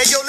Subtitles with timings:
[0.00, 0.22] Hey yo,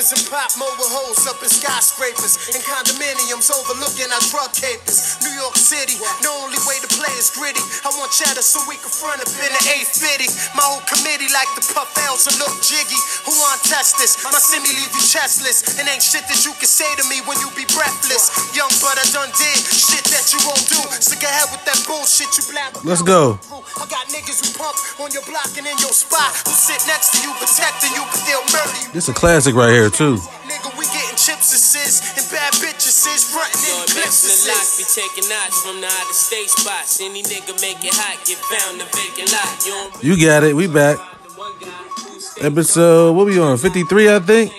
[0.00, 5.20] papers and pop mobile holes up in skyscrapers and condominiums overlooking our drug capers.
[5.20, 7.60] New York City, the only way to play is gritty.
[7.84, 10.56] I want cheddar so we can front up in the 850.
[10.56, 12.96] My whole committee like the puff L's and look jiggy.
[13.28, 14.16] Who want test this?
[14.24, 15.76] My semi leave you chestless.
[15.76, 18.56] And ain't shit that you can say to me when you be breathless.
[18.56, 20.80] Young but I done did shit that you won't do.
[20.96, 22.72] Stick ahead with that bullshit you blab.
[22.88, 23.36] Let's go.
[23.76, 26.32] I got niggas who pump on your block and in your spot.
[26.48, 28.88] Who sit next to you, protecting you, but they'll murder you.
[28.96, 30.16] This a classic right here too.
[30.46, 34.60] Nigga, we getting chips and sis and bad bitches sis frontin' in clips and the
[34.78, 37.00] be taking knots from the out of state spots.
[37.00, 40.02] Any nigga make it hot, get found the vacant lot.
[40.02, 40.54] You got it.
[40.54, 40.96] We back.
[40.96, 43.58] the one guy who stay Episode what we on?
[43.58, 44.52] 53, I think.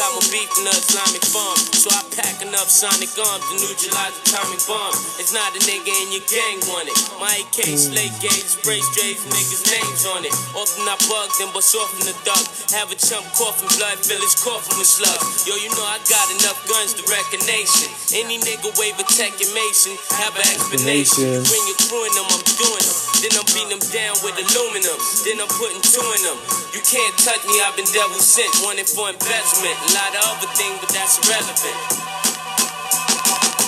[0.00, 1.60] Got more beef than the Islamic farm.
[1.76, 4.96] So I pack enough sonic arms to neutralize atomic bomb.
[5.20, 6.96] It's not a nigga in your gang want it.
[7.20, 10.32] My AK slate gauge, spray strays, niggas' names on it.
[10.56, 12.40] Often I bug them, but off in the duck.
[12.72, 15.44] Have a chump coughing blood, fill his coffin with slugs.
[15.44, 17.92] Yo, you know I got enough guns to wreck a nation.
[18.16, 21.44] Any nigga wave a tech and mason, have an explanation.
[21.44, 21.44] Explanation.
[21.44, 22.98] Bring your crew in them, I'm doing them.
[23.20, 24.96] Then I'm beating them down with aluminum.
[25.28, 26.40] Then I'm putting two in them.
[26.72, 28.48] You can't touch me, I've been devil sent.
[28.64, 29.89] Wanted for embezzlement.
[29.90, 31.74] A lot of other things, but that's irrelevant.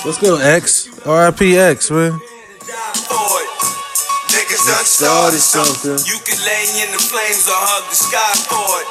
[0.07, 0.87] Let's go, X.
[1.03, 2.15] RIP X, man.
[3.11, 3.51] for it.
[4.31, 5.99] Niggas done started something.
[6.07, 8.89] You can lay in the flames or hug the sky for it.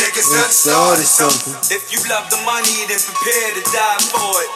[0.00, 1.52] Niggas done started something.
[1.68, 4.52] If you love the money, then prepare to die for it.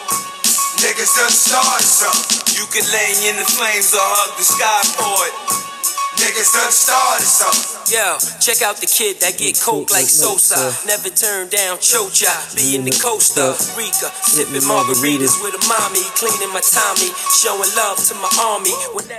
[0.81, 2.57] Niggas done started something.
[2.57, 5.72] You can lay in the flames or hug the sky for it.
[6.23, 7.83] Niggas done started something.
[7.91, 10.71] Yo, check out the kid that get coke like Sosa.
[10.87, 12.31] Never turn down Chocha.
[12.55, 14.07] Be in the Costa Rica.
[14.23, 16.07] Sipping margaritas with a mommy.
[16.15, 17.11] Cleaning my Tommy.
[17.43, 18.71] Showing love to my army.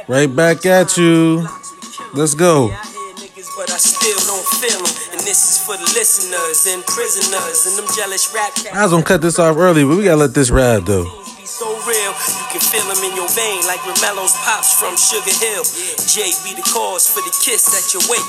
[0.07, 1.43] Right back at you.
[2.15, 2.71] Let's go.
[2.71, 4.95] I hear niggas, but I still don't feel them.
[5.11, 8.71] And this is for the listeners and prisoners and them jealous rap cats.
[8.71, 11.22] I was gonna cut this off early, but we gotta let this rap though.
[11.43, 15.35] Be so real, you can feel them in your vein like Romelo's pops from Sugar
[15.43, 15.67] Hill.
[16.07, 18.23] J be the cause for the kiss at your wake.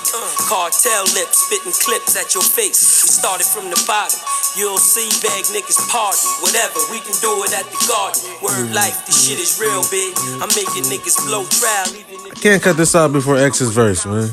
[0.50, 3.06] Cartel lips spitting clips at your face.
[3.06, 4.18] We started from the bottom.
[4.58, 6.26] You'll see bag niggas pardon.
[6.42, 8.18] Whatever, we can do it at the garden.
[8.42, 10.10] Word life, this shit is real big.
[10.42, 11.86] I'm making niggas blow trial.
[11.94, 14.26] If Can't cut this off before X's verse, man.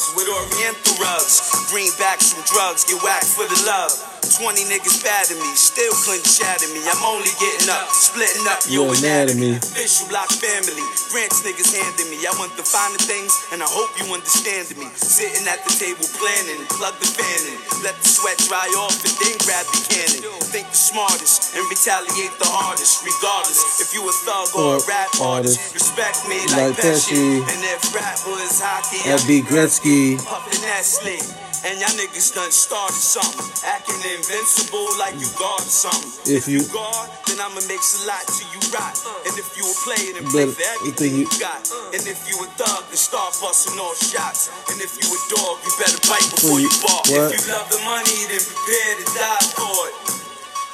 [0.00, 1.40] Thugs with oriental rugs.
[1.68, 3.92] Greenbacks from drugs get whacked for the love.
[4.40, 6.80] 20 niggas bad at me, still chat at me.
[6.86, 9.56] I'm only getting up, splitting up your Your anatomy.
[9.58, 12.20] Official block family, branch niggas handing me.
[12.24, 14.86] I want the finer things, and I hope you understand me.
[14.94, 19.14] Sitting at the table planning, plug the fan in, let the sweat dry off, and
[19.18, 20.20] then grab the cannon.
[20.52, 23.80] Think the smartest and retaliate the hardest, regardless.
[23.82, 27.40] If you a thug or a rap artist, respect me like, Like Pesci.
[27.40, 29.89] And if rap was hockey, That'd be Gretzky.
[29.90, 31.18] Puffin' that slick.
[31.66, 33.44] And y'all niggas done started something.
[33.66, 36.14] Acting invincible like you guard something.
[36.30, 38.94] If you- guard, then I'ma make a lot till you rot.
[39.26, 41.60] And if you a player, then You play for you everything think you, you- got.
[41.92, 44.48] And if you a thug, then start busting all shots.
[44.70, 47.04] And if you a dog, you better bite before you- you bark.
[47.10, 47.34] what?
[47.34, 49.94] If you love the money, then prepare to die for it.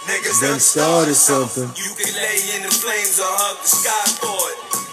[0.06, 1.72] Niggas Done started something.
[1.75, 4.85] You can lay in the flames or hug the sky for it.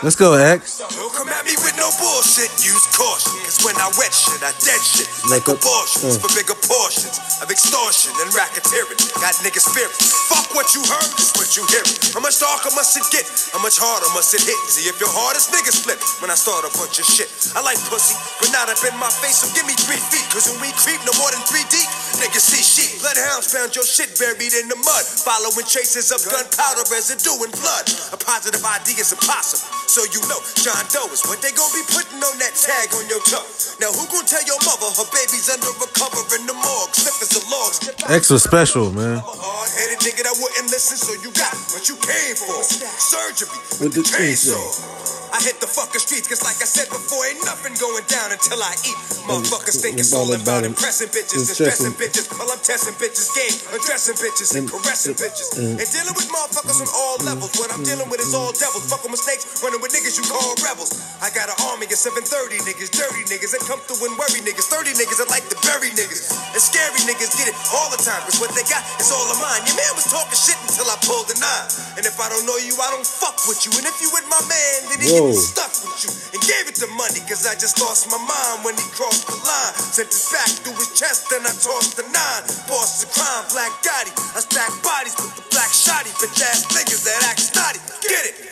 [0.00, 0.80] Let's go, X.
[0.96, 3.36] Don't come at me with no bullshit, use caution.
[3.44, 5.04] Cause when I wet shit, I dead shit.
[5.28, 6.22] Like abortions uh.
[6.24, 8.96] for bigger portions of extortion and racketeering.
[9.20, 9.92] Got niggas fearing.
[10.32, 11.92] Fuck what you heard, is what you hearing.
[12.16, 13.28] How much darker must it get?
[13.52, 14.56] How much harder must it hit?
[14.72, 17.28] See if your hardest niggas flip when I start a bunch of shit.
[17.52, 20.24] I like pussy, but not up in my face, so give me three feet.
[20.32, 23.04] Cause when we creep no more than three deep, niggas see sheep.
[23.04, 25.04] Bloodhounds found your shit buried in the mud.
[25.28, 27.84] Following traces of gunpowder residue and blood.
[28.14, 29.49] A positive idea is impossible.
[29.90, 33.04] So you know, John Doe is what they gonna be putting on that tag on
[33.10, 33.42] your toe.
[33.82, 36.94] Now who gonna tell your mother her baby's under a cover in the morgue?
[36.94, 37.82] As the logs.
[38.30, 39.18] Was special, man.
[39.26, 42.62] Hard-headed nigga that wouldn't listen, so you got what you came for.
[42.62, 43.50] Surgery
[43.82, 45.10] With the chainsaw.
[45.30, 48.58] I hit the fucking streets, cause like I said before, ain't nothing going down until
[48.58, 48.98] I eat.
[49.30, 52.26] Motherfuckers think it's all about impressing bitches and stressing bitches.
[52.34, 55.54] While I'm testing bitches, game, addressing bitches and caressing bitches.
[55.54, 57.54] And dealing with motherfuckers on all levels.
[57.62, 58.90] What I'm dealing with is all devils.
[58.90, 60.92] Fucking mistakes, running with niggas you call rebels.
[61.20, 64.68] I got an army of 730 niggas, dirty niggas that come through and worry niggas.
[64.72, 66.32] 30 niggas that like to bury niggas.
[66.52, 69.38] And scary niggas get it all the time, cause what they got is all of
[69.38, 69.62] mine.
[69.68, 71.68] Your man was talking shit until I pulled the nine.
[72.00, 73.72] And if I don't know you, I don't fuck with you.
[73.76, 75.32] And if you with my man, then he Whoa.
[75.32, 76.10] get stuck with you.
[76.36, 79.36] And gave it to money, cause I just lost my mind when he crossed the
[79.36, 79.74] line.
[79.76, 82.42] Sent it back through his chest, then I tossed the nine.
[82.66, 84.12] Boss the crime, black Gotti.
[84.36, 86.12] I stack bodies with the black shotty.
[86.18, 87.80] Bitch ass niggas that act snotty.
[88.02, 88.49] Get it?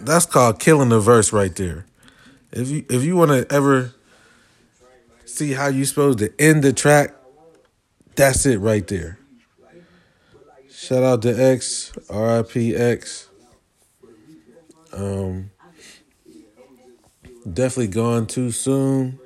[0.00, 1.86] That's called killing the verse right there.
[2.52, 3.94] If you if you want to ever
[5.24, 7.14] see how you supposed to end the track,
[8.16, 9.18] that's it right there.
[10.70, 13.28] Shout out to X, RIP X.
[14.92, 15.50] Um,
[17.52, 19.18] definitely gone too soon.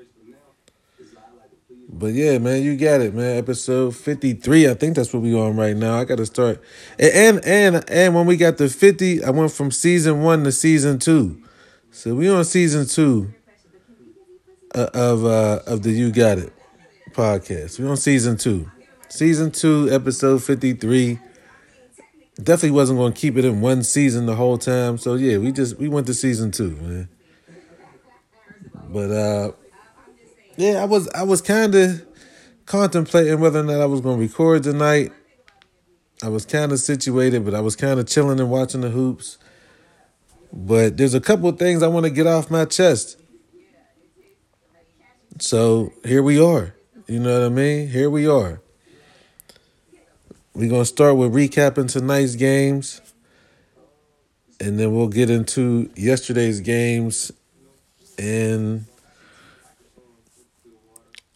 [1.95, 3.37] But yeah, man, you got it, man.
[3.37, 5.99] Episode fifty three, I think that's what we on right now.
[5.99, 6.63] I got to start,
[6.99, 10.99] and, and and when we got to fifty, I went from season one to season
[10.99, 11.43] two,
[11.91, 13.35] so we on season two
[14.75, 16.53] uh, of uh of the You Got It
[17.11, 17.79] podcast.
[17.79, 18.71] We on season two,
[19.11, 21.19] season two, episode fifty three.
[22.37, 25.53] Definitely wasn't going to keep it in one season the whole time, so yeah, we
[25.53, 27.09] just we went to season two, man.
[28.89, 29.53] But uh
[30.57, 32.05] yeah, I was I was kind of
[32.67, 35.13] contemplating whether or not I was going to record tonight.
[36.23, 39.39] I was kind of situated, but I was kind of chilling and watching the hoops.
[40.53, 43.19] But there's a couple things I want to get off my chest.
[45.41, 46.75] So here we are.
[47.09, 47.89] You know what I mean?
[47.89, 48.61] Here we are.
[50.55, 53.01] We're going to start with recapping tonight's games.
[54.61, 57.33] And then we'll get into yesterday's games
[58.19, 58.87] and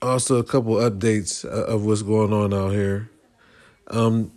[0.06, 3.10] also a couple updates uh, of what's going on out here.
[3.88, 4.32] Um,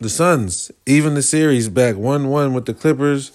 [0.00, 3.32] the Suns, even the series back 1 1 with the Clippers,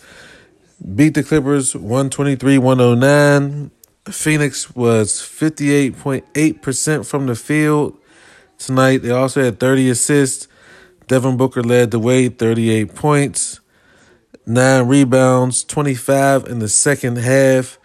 [0.96, 3.72] beat the Clippers 123 109.
[4.12, 7.98] Phoenix was 58.8% from the field
[8.58, 8.98] tonight.
[8.98, 10.48] They also had 30 assists.
[11.08, 13.60] Devin Booker led the way, 38 points,
[14.46, 17.80] 9 rebounds, 25 in the second half.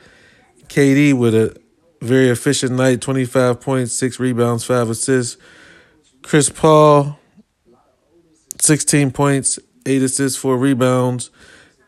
[0.69, 1.64] KD with a
[2.05, 5.37] very efficient night 25 points, 6 rebounds, 5 assists.
[6.23, 7.19] Chris Paul,
[8.61, 11.31] 16 points, 8 assists, 4 rebounds.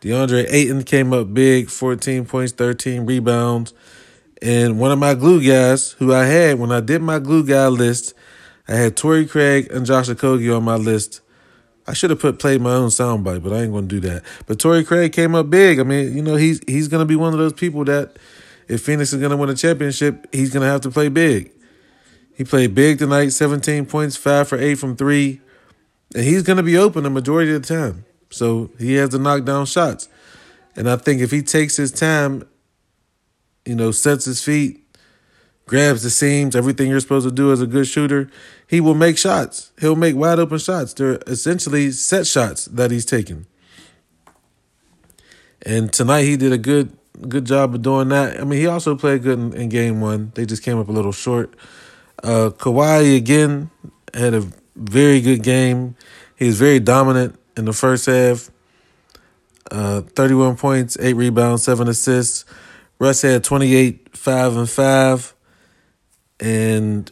[0.01, 3.73] DeAndre Ayton came up big, 14 points, 13 rebounds.
[4.41, 7.67] And one of my glue guys who I had when I did my glue guy
[7.67, 8.13] list,
[8.67, 11.21] I had Torrey Craig and Josh Okogie on my list.
[11.87, 14.23] I should have put played my own soundbite, but I ain't gonna do that.
[14.45, 15.79] But Torrey Craig came up big.
[15.79, 18.17] I mean, you know, he's he's gonna be one of those people that
[18.67, 21.51] if Phoenix is gonna win a championship, he's gonna have to play big.
[22.35, 25.41] He played big tonight, 17 points, five for eight from three.
[26.13, 28.05] And he's gonna be open the majority of the time.
[28.29, 30.09] So he has to knock down shots.
[30.75, 32.47] And I think if he takes his time,
[33.65, 34.83] you know, sets his feet,
[35.65, 38.29] grabs the seams, everything you're supposed to do as a good shooter,
[38.67, 39.71] he will make shots.
[39.79, 40.93] He'll make wide open shots.
[40.93, 43.45] They're essentially set shots that he's taking.
[45.63, 48.39] And tonight he did a good good job of doing that.
[48.39, 50.31] I mean, he also played good in, in game one.
[50.35, 51.55] They just came up a little short.
[52.23, 53.69] Uh, Kawhi again
[54.13, 55.95] had a very good game.
[56.35, 58.49] He was very dominant in the first half.
[59.69, 62.45] Uh, 31 points, 8 rebounds, 7 assists.
[62.99, 65.35] Russ had 28, 5 and 5.
[66.39, 67.11] And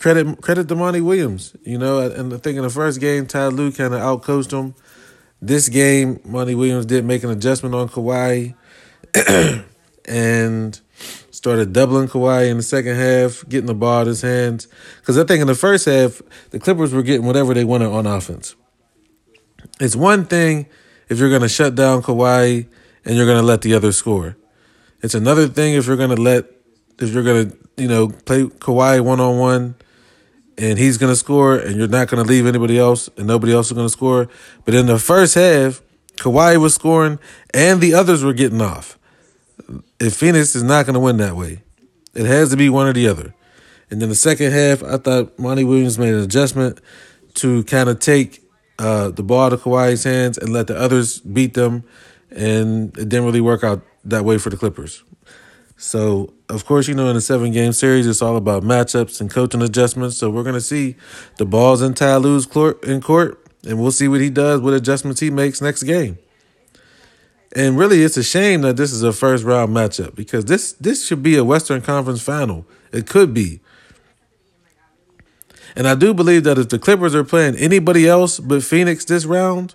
[0.00, 1.54] credit credit to Monty Williams.
[1.62, 4.74] You know, and I think in the first game, Ty Lue kind of outcoached him.
[5.42, 8.54] This game, Monty Williams did make an adjustment on Kawhi
[10.04, 10.80] and
[11.30, 14.68] started doubling Kawhi in the second half, getting the ball in his hands.
[15.00, 16.20] Because I think in the first half,
[16.50, 18.54] the Clippers were getting whatever they wanted on offense.
[19.80, 20.66] It's one thing
[21.08, 22.66] if you're going to shut down Kawhi
[23.06, 24.36] and you're going to let the other score.
[25.02, 26.44] It's another thing if you're going to let,
[26.98, 29.74] if you're going to, you know, play Kawhi one on one
[30.60, 33.52] and he's going to score and you're not going to leave anybody else and nobody
[33.52, 34.28] else is going to score.
[34.64, 35.80] But in the first half,
[36.16, 37.18] Kawhi was scoring
[37.54, 38.98] and the others were getting off.
[39.98, 41.62] If Phoenix is not going to win that way,
[42.14, 43.34] it has to be one or the other.
[43.90, 46.80] And then the second half, I thought Monty Williams made an adjustment
[47.34, 48.42] to kind of take
[48.78, 51.84] uh, the ball of Kawhi's hands and let the others beat them.
[52.30, 55.02] And it didn't really work out that way for the Clippers.
[55.76, 59.30] So, of course, you know, in a seven game series, it's all about matchups and
[59.30, 60.18] coaching adjustments.
[60.18, 60.96] So, we're going to see
[61.38, 65.20] the balls in Ty court, in court, and we'll see what he does, what adjustments
[65.20, 66.18] he makes next game.
[67.54, 71.06] And really, it's a shame that this is a first round matchup because this this
[71.06, 72.64] should be a Western Conference final.
[72.92, 73.60] It could be.
[75.76, 79.24] And I do believe that if the Clippers are playing anybody else but Phoenix this
[79.24, 79.74] round,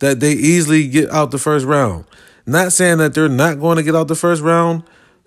[0.00, 2.04] that they easily get out the first round.
[2.46, 4.84] Not saying that they're not going to get out the first round,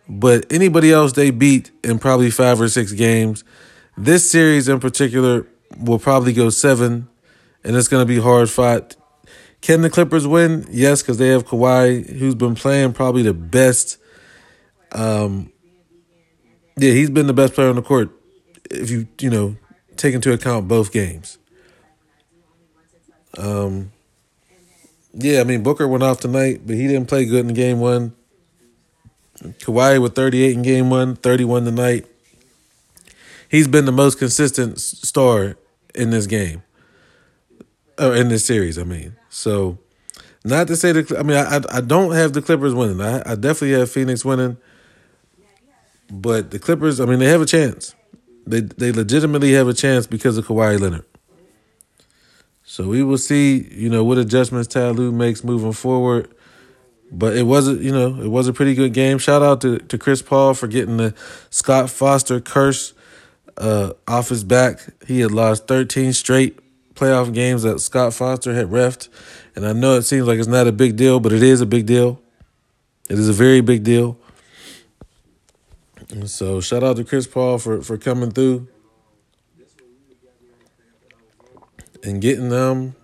[0.09, 3.43] but anybody else they beat in probably five or six games.
[3.95, 5.45] This series in particular
[5.77, 7.07] will probably go seven,
[7.63, 8.95] and it's going to be hard fought.
[9.61, 10.65] Can the Clippers win?
[10.71, 13.97] Yes, because they have Kawhi, who's been playing probably the best.
[14.93, 15.51] Um,
[16.77, 18.09] yeah, he's been the best player on the court.
[18.71, 19.57] If you you know
[19.95, 21.37] take into account both games.
[23.37, 23.91] Um,
[25.13, 28.15] yeah, I mean Booker went off tonight, but he didn't play good in game one.
[29.41, 32.05] Kawhi with 38 in game one, 31 tonight.
[33.49, 35.57] He's been the most consistent star
[35.95, 36.61] in this game,
[37.97, 38.77] or in this series.
[38.77, 39.79] I mean, so
[40.43, 41.17] not to say the.
[41.17, 43.01] I mean, I I don't have the Clippers winning.
[43.01, 44.57] I I definitely have Phoenix winning,
[46.11, 46.99] but the Clippers.
[46.99, 47.95] I mean, they have a chance.
[48.45, 51.05] They they legitimately have a chance because of Kawhi Leonard.
[52.63, 56.29] So we will see, you know, what adjustments Ty makes moving forward.
[57.11, 59.17] But it was a, you know, it was a pretty good game.
[59.17, 61.15] Shout out to, to Chris Paul for getting the
[61.49, 62.93] Scott Foster curse
[63.57, 64.79] uh, off his back.
[65.07, 66.59] He had lost 13 straight
[66.93, 69.09] playoff games that Scott Foster had refed.
[69.55, 71.65] And I know it seems like it's not a big deal, but it is a
[71.65, 72.21] big deal.
[73.09, 74.17] It is a very big deal.
[76.11, 78.67] And so shout out to Chris Paul for, for coming through
[82.03, 82.95] and getting um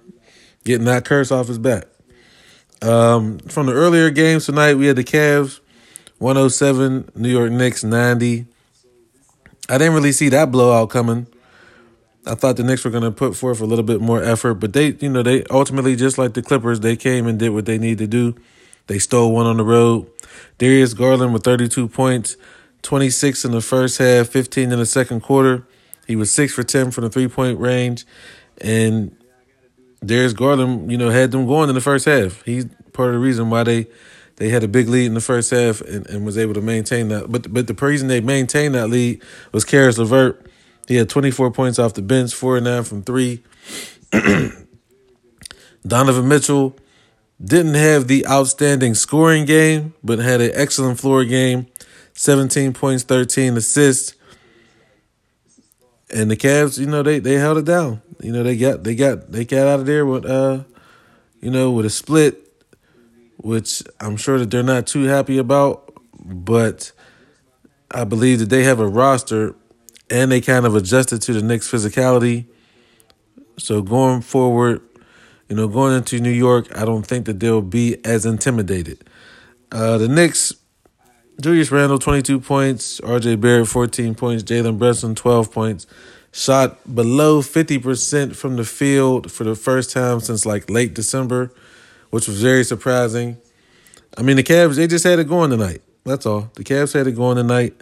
[0.64, 1.86] getting that curse off his back.
[2.82, 5.60] Um, from the earlier games tonight, we had the Cavs
[6.20, 8.46] 107, New York Knicks 90.
[9.70, 11.28] I didn't really see that blowout coming.
[12.28, 14.74] I thought the Knicks were going to put forth a little bit more effort, but
[14.74, 17.78] they, you know, they ultimately just like the Clippers, they came and did what they
[17.78, 18.36] need to do.
[18.88, 20.10] They stole one on the road.
[20.58, 22.38] Darius Garland with 32 points,
[22.82, 25.68] 26 in the first half, 15 in the second quarter.
[26.08, 28.06] He was 6 for 10 from the three-point range
[28.60, 29.16] and
[30.04, 32.44] Darius Garland, you know, had them going in the first half.
[32.44, 33.88] He's part of the reason why they
[34.38, 37.08] they had a big lead in the first half and, and was able to maintain
[37.10, 37.32] that.
[37.32, 39.22] But but the reason they maintained that lead
[39.52, 40.46] was Caris LeVert.
[40.88, 43.44] He had 24 points off the bench, four and nine from three.
[45.88, 46.76] Donovan Mitchell
[47.44, 51.68] didn't have the outstanding scoring game, but had an excellent floor game.
[52.14, 54.14] 17 points, 13 assists.
[56.16, 58.02] And the Cavs, you know, they they held it down.
[58.22, 60.64] You know, they got they got they got out of there with uh,
[61.42, 62.66] you know, with a split,
[63.38, 65.94] which I'm sure that they're not too happy about,
[66.24, 66.94] but
[67.92, 69.56] I believe that they have a roster
[70.10, 72.46] and they kind of adjusted to the Knicks physicality.
[73.58, 74.82] So going forward,
[75.50, 79.04] you know, going into New York, I don't think that they'll be as intimidated.
[79.72, 80.54] Uh, the Knicks,
[81.40, 85.86] Julius Randle, 22 points, RJ Barrett, 14 points, Jalen Brunson, 12 points
[86.32, 91.50] shot below 50% from the field for the first time since like late December,
[92.10, 93.38] which was very surprising.
[94.18, 95.82] I mean, the Cavs, they just had it going tonight.
[96.04, 96.52] That's all.
[96.56, 97.74] The Cavs had it going tonight.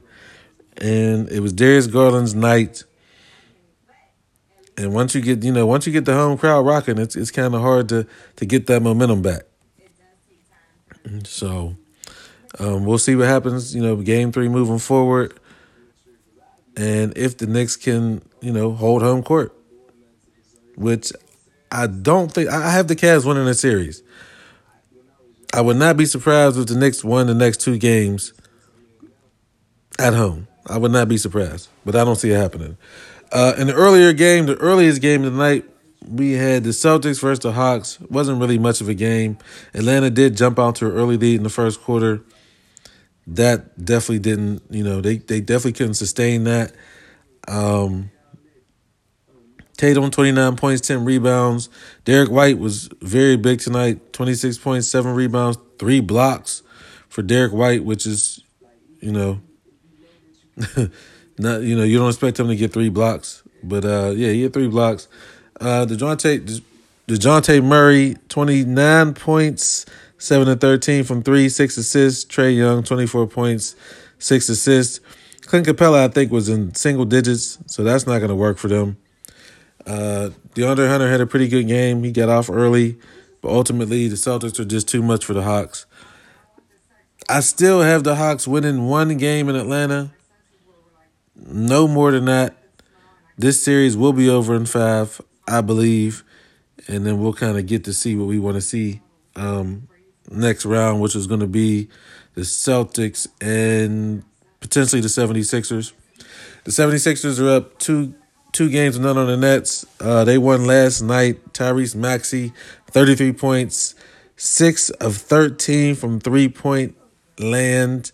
[0.77, 2.83] And it was Darius Garland's night.
[4.77, 7.29] And once you get, you know, once you get the home crowd rocking, it's it's
[7.29, 8.07] kind of hard to
[8.38, 9.43] to get that momentum back.
[11.25, 11.75] So,
[12.60, 13.75] um, we'll see what happens.
[13.75, 15.39] You know, game three moving forward
[16.75, 19.55] and if the Knicks can, you know, hold home court,
[20.75, 21.12] which
[21.72, 24.01] I don't think I have the Cavs winning the series.
[25.53, 28.33] I would not be surprised if the Knicks won the next two games
[30.00, 30.48] at home.
[30.65, 32.77] I would not be surprised, but I don't see it happening.
[33.31, 35.65] Uh, in the earlier game, the earliest game of the night,
[36.07, 38.00] we had the Celtics versus the Hawks.
[38.01, 39.38] wasn't really much of a game.
[39.74, 42.22] Atlanta did jump out to an early lead in the first quarter
[43.27, 46.73] that definitely didn't, you know, they, they definitely couldn't sustain that.
[47.47, 48.11] Um,
[49.77, 51.69] Tatum, 29 points, 10 rebounds.
[52.05, 56.61] Derrick White was very big tonight, 26 points, 7 rebounds, 3 blocks
[57.09, 58.43] for Derrick White, which is,
[58.99, 59.41] you know,
[61.37, 63.41] not, you know, you don't expect him to get 3 blocks.
[63.63, 65.07] But, uh, yeah, he had 3 blocks.
[65.59, 66.61] Uh, DeJounte,
[67.07, 69.85] DeJounte Murray, 29 points,
[70.23, 72.23] 7 and 13 from three, six assists.
[72.23, 73.75] Trae Young, 24 points,
[74.19, 75.01] six assists.
[75.41, 78.69] Clint Capela, I think, was in single digits, so that's not going to work for
[78.69, 78.95] them.
[79.85, 82.03] Uh, DeAndre Hunter had a pretty good game.
[82.05, 82.97] He got off early,
[83.41, 85.85] but ultimately the Celtics are just too much for the Hawks.
[87.27, 90.13] I still have the Hawks winning one game in Atlanta.
[91.35, 92.55] No more than that.
[93.37, 96.23] This series will be over in five, I believe,
[96.87, 99.01] and then we'll kind of get to see what we want to see
[99.35, 99.89] um,
[100.33, 101.89] next round, which is going to be
[102.35, 104.23] the Celtics and
[104.59, 105.93] potentially the 76ers.
[106.63, 108.15] The 76ers are up two
[108.53, 109.85] two games none on the Nets.
[109.99, 111.53] Uh, they won last night.
[111.53, 112.53] Tyrese Maxey,
[112.87, 113.95] 33 points,
[114.37, 116.95] 6 of 13 from three point
[117.37, 118.11] land.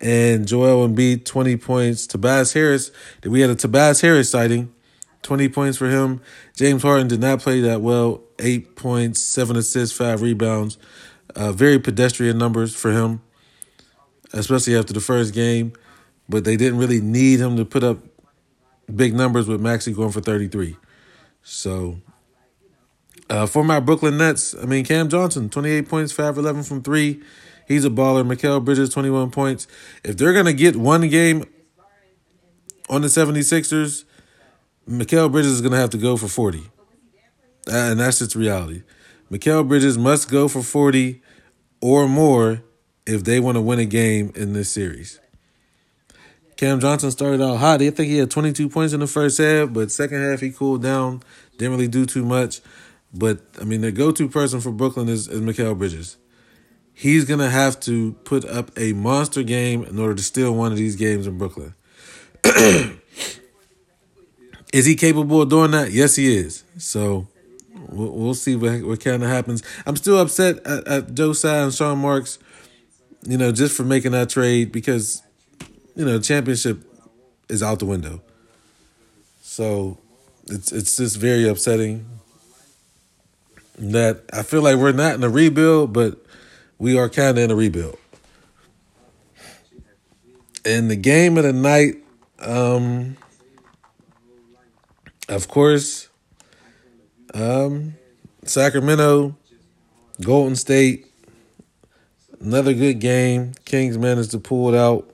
[0.00, 2.06] And Joel Embiid, 20 points.
[2.06, 2.92] Tobias Harris,
[3.24, 4.72] we had a Tobias Harris sighting,
[5.22, 6.20] 20 points for him.
[6.54, 10.78] James Harden did not play that well, 8 points, 7 assists, 5 rebounds.
[11.34, 13.20] Uh, very pedestrian numbers for him,
[14.32, 15.72] especially after the first game.
[16.28, 17.98] But they didn't really need him to put up
[18.94, 20.76] big numbers with Maxey going for 33.
[21.42, 22.00] So
[23.30, 27.22] uh, for my Brooklyn Nets, I mean, Cam Johnson, 28 points, 5 11 from three.
[27.66, 28.26] He's a baller.
[28.26, 29.66] Mikal Bridges, 21 points.
[30.02, 31.44] If they're going to get one game
[32.88, 34.04] on the 76ers,
[34.88, 36.62] Mikal Bridges is going to have to go for 40.
[37.70, 38.82] And that's just reality.
[39.30, 41.22] Mikal Bridges must go for 40
[41.80, 42.62] or more
[43.06, 45.20] if they want to win a game in this series.
[46.56, 47.82] Cam Johnson started out hot.
[47.82, 50.82] I think he had 22 points in the first half, but second half he cooled
[50.82, 51.22] down.
[51.56, 52.60] Didn't really do too much.
[53.14, 56.16] But I mean, the go-to person for Brooklyn is, is Mikal Bridges.
[56.92, 60.78] He's gonna have to put up a monster game in order to steal one of
[60.78, 61.74] these games in Brooklyn.
[64.72, 65.92] is he capable of doing that?
[65.92, 66.64] Yes, he is.
[66.76, 67.28] So
[67.88, 69.62] we'll, we'll see what, what kind of happens.
[69.86, 72.38] I'm still upset at, at Joe Tsai and Sean Marks,
[73.22, 75.22] you know, just for making that trade because
[75.98, 76.78] you know, championship
[77.48, 78.22] is out the window.
[79.42, 79.98] So
[80.46, 82.06] it's it's just very upsetting
[83.78, 86.24] that I feel like we're not in a rebuild, but
[86.78, 87.98] we are kind of in a rebuild.
[90.64, 91.96] And the game of the night,
[92.40, 93.16] um,
[95.28, 96.07] of course,
[97.34, 97.94] um,
[98.44, 99.36] Sacramento,
[100.20, 101.06] Golden State,
[102.40, 103.52] another good game.
[103.64, 105.10] Kings managed to pull it out.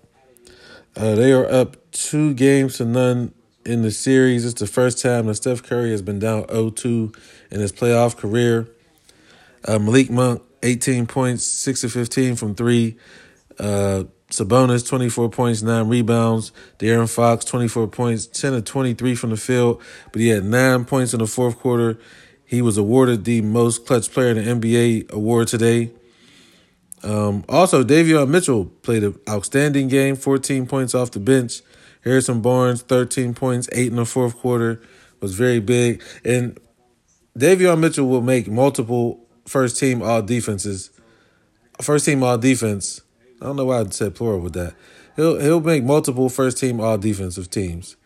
[0.97, 3.33] Uh, they are up two games to none
[3.64, 4.44] in the series.
[4.44, 7.16] It's the first time that Steph Curry has been down 0-2
[7.50, 8.68] in his playoff career.
[9.66, 12.97] Uh, Malik Monk, 18 points, 6 of 15 from three.
[13.59, 14.04] Uh,
[14.38, 16.53] Sabonis, 24 points, 9 rebounds.
[16.79, 19.81] De'Aaron Fox, 24 points, 10 of 23 from the field,
[20.12, 21.99] but he had 9 points in the fourth quarter.
[22.45, 25.93] He was awarded the most clutch player in the NBA award today.
[27.03, 31.62] Um, also, Davion Mitchell played an outstanding game, 14 points off the bench.
[32.03, 34.81] Harrison Barnes, 13 points, 8 in the fourth quarter,
[35.21, 36.03] was very big.
[36.25, 36.59] And
[37.38, 40.91] Davion Mitchell will make multiple first team all defenses.
[41.81, 43.00] First team all defense.
[43.41, 44.75] I don't know why I said plural with that.
[45.17, 47.97] He'll he'll make multiple first team all defensive teams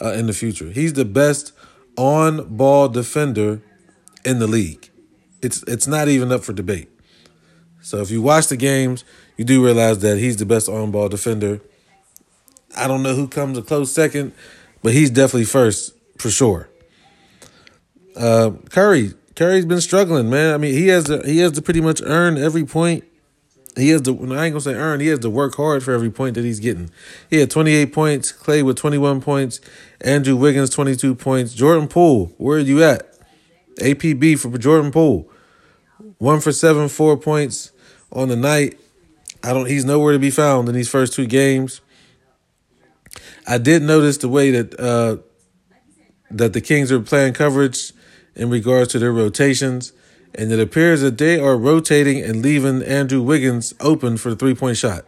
[0.00, 0.70] uh, in the future.
[0.70, 1.52] He's the best
[1.96, 3.62] on ball defender
[4.24, 4.90] in the league.
[5.42, 6.90] It's it's not even up for debate.
[7.80, 9.04] So if you watch the games,
[9.36, 11.60] you do realize that he's the best on ball defender.
[12.76, 14.32] I don't know who comes a close second,
[14.82, 16.68] but he's definitely first for sure.
[18.16, 20.54] Uh, Curry, Curry's been struggling, man.
[20.54, 23.04] I mean, he has he has to pretty much earn every point.
[23.76, 24.12] He has to.
[24.12, 25.00] I ain't gonna say earn.
[25.00, 26.90] He has to work hard for every point that he's getting.
[27.28, 28.30] He had 28 points.
[28.30, 29.60] Clay with 21 points.
[30.00, 31.54] Andrew Wiggins 22 points.
[31.54, 33.18] Jordan Poole, where are you at?
[33.80, 35.28] APB for Jordan Poole.
[36.18, 37.72] One for seven, four points
[38.12, 38.78] on the night.
[39.42, 39.66] I don't.
[39.66, 41.80] He's nowhere to be found in these first two games.
[43.46, 45.16] I did notice the way that uh,
[46.30, 47.92] that the Kings are playing coverage
[48.34, 49.92] in regards to their rotations,
[50.34, 54.54] and it appears that they are rotating and leaving Andrew Wiggins open for the three
[54.54, 55.04] point shot.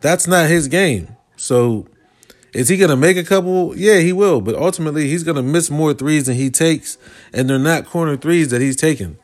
[0.00, 1.16] That's not his game.
[1.36, 1.86] So,
[2.52, 3.76] is he going to make a couple?
[3.76, 4.40] Yeah, he will.
[4.40, 6.98] But ultimately, he's going to miss more threes than he takes,
[7.32, 9.18] and they're not corner threes that he's taking.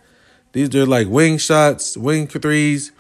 [0.53, 2.93] These are like wing shots, wing threes.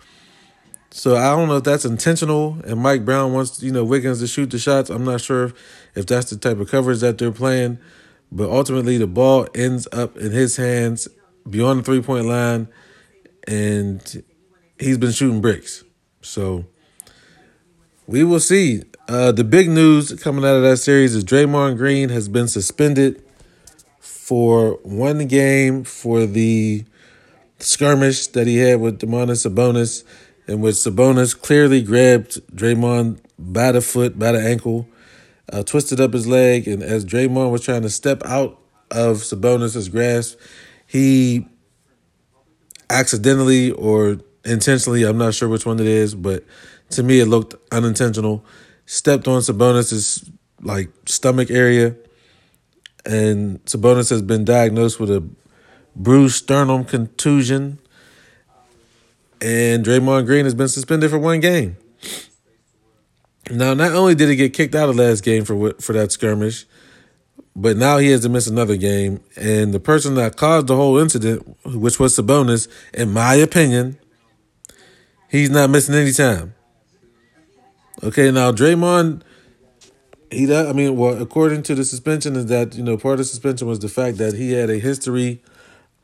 [0.90, 2.58] So I don't know if that's intentional.
[2.64, 4.90] And Mike Brown wants you know Wiggins to shoot the shots.
[4.90, 5.52] I'm not sure
[5.94, 7.78] if that's the type of coverage that they're playing.
[8.30, 11.08] But ultimately, the ball ends up in his hands
[11.48, 12.68] beyond the three point line,
[13.46, 14.24] and
[14.78, 15.84] he's been shooting bricks.
[16.20, 16.66] So
[18.06, 18.82] we will see.
[19.08, 23.22] Uh, the big news coming out of that series is Draymond Green has been suspended
[23.98, 26.84] for one game for the
[27.58, 30.04] skirmish that he had with Domantas Sabonis,
[30.46, 34.88] in which Sabonis clearly grabbed Draymond by the foot, by the ankle,
[35.52, 38.58] uh, twisted up his leg, and as Draymond was trying to step out
[38.90, 40.38] of Sabonis's grasp,
[40.92, 41.46] he
[42.90, 46.44] accidentally or intentionally, I'm not sure which one it is, but
[46.90, 48.44] to me it looked unintentional,
[48.84, 51.96] stepped on Sabonis's like stomach area,
[53.06, 55.26] and Sabonis has been diagnosed with a
[55.96, 57.78] bruised sternum contusion,
[59.40, 61.78] and Draymond Green has been suspended for one game.
[63.50, 66.66] Now, not only did he get kicked out of last game for for that skirmish,
[67.54, 69.20] but now he has to miss another game.
[69.36, 73.98] And the person that caused the whole incident, which was Sabonis, in my opinion,
[75.28, 76.54] he's not missing any time.
[78.02, 79.22] Okay, now Draymond,
[80.30, 83.18] he, does, I mean, well, according to the suspension, is that you know part of
[83.18, 85.42] the suspension was the fact that he had a history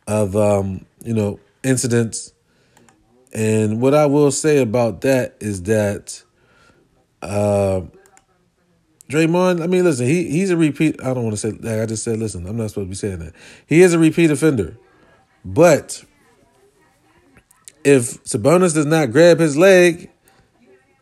[0.06, 2.32] of um, you know incidents.
[3.32, 6.22] And what I will say about that is that
[7.22, 7.82] uh,
[9.10, 11.00] Draymond, I mean, listen, he he's a repeat.
[11.02, 12.18] I don't want to say I just said.
[12.18, 13.34] Listen, I'm not supposed to be saying that.
[13.66, 14.76] He is a repeat offender,
[15.44, 16.04] but
[17.84, 20.10] if Sabonis does not grab his leg,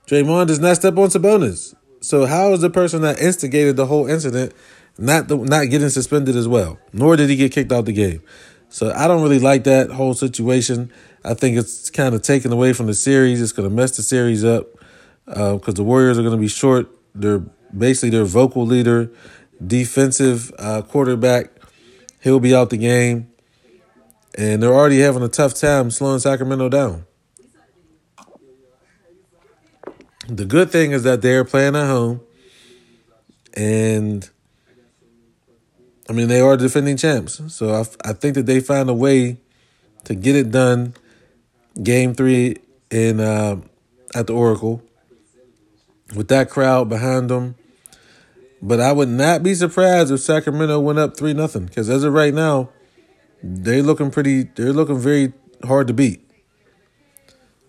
[0.06, 1.74] Draymond does not step on Sabonis.
[2.00, 4.54] So how is the person that instigated the whole incident
[4.98, 6.78] not the, not getting suspended as well?
[6.92, 8.22] Nor did he get kicked out the game.
[8.68, 10.92] So I don't really like that whole situation.
[11.24, 13.42] I think it's kind of taken away from the series.
[13.42, 14.68] It's going to mess the series up
[15.24, 16.88] because uh, the Warriors are going to be short.
[17.14, 17.42] They're
[17.76, 19.10] basically their vocal leader,
[19.64, 21.50] defensive uh, quarterback.
[22.20, 23.30] He'll be out the game,
[24.36, 27.06] and they're already having a tough time slowing Sacramento down.
[30.28, 32.20] The good thing is that they're playing at home,
[33.54, 34.28] and
[36.08, 37.40] I mean they are defending champs.
[37.54, 39.38] So I, I think that they find a way
[40.04, 40.94] to get it done
[41.80, 42.56] game three
[42.90, 43.60] in uh,
[44.14, 44.82] at the Oracle
[46.14, 47.56] with that crowd behind them.
[48.62, 52.12] But I would not be surprised if Sacramento went up three nothing because as of
[52.12, 52.70] right now,
[53.42, 54.44] they're looking pretty.
[54.44, 55.32] They're looking very
[55.64, 56.22] hard to beat.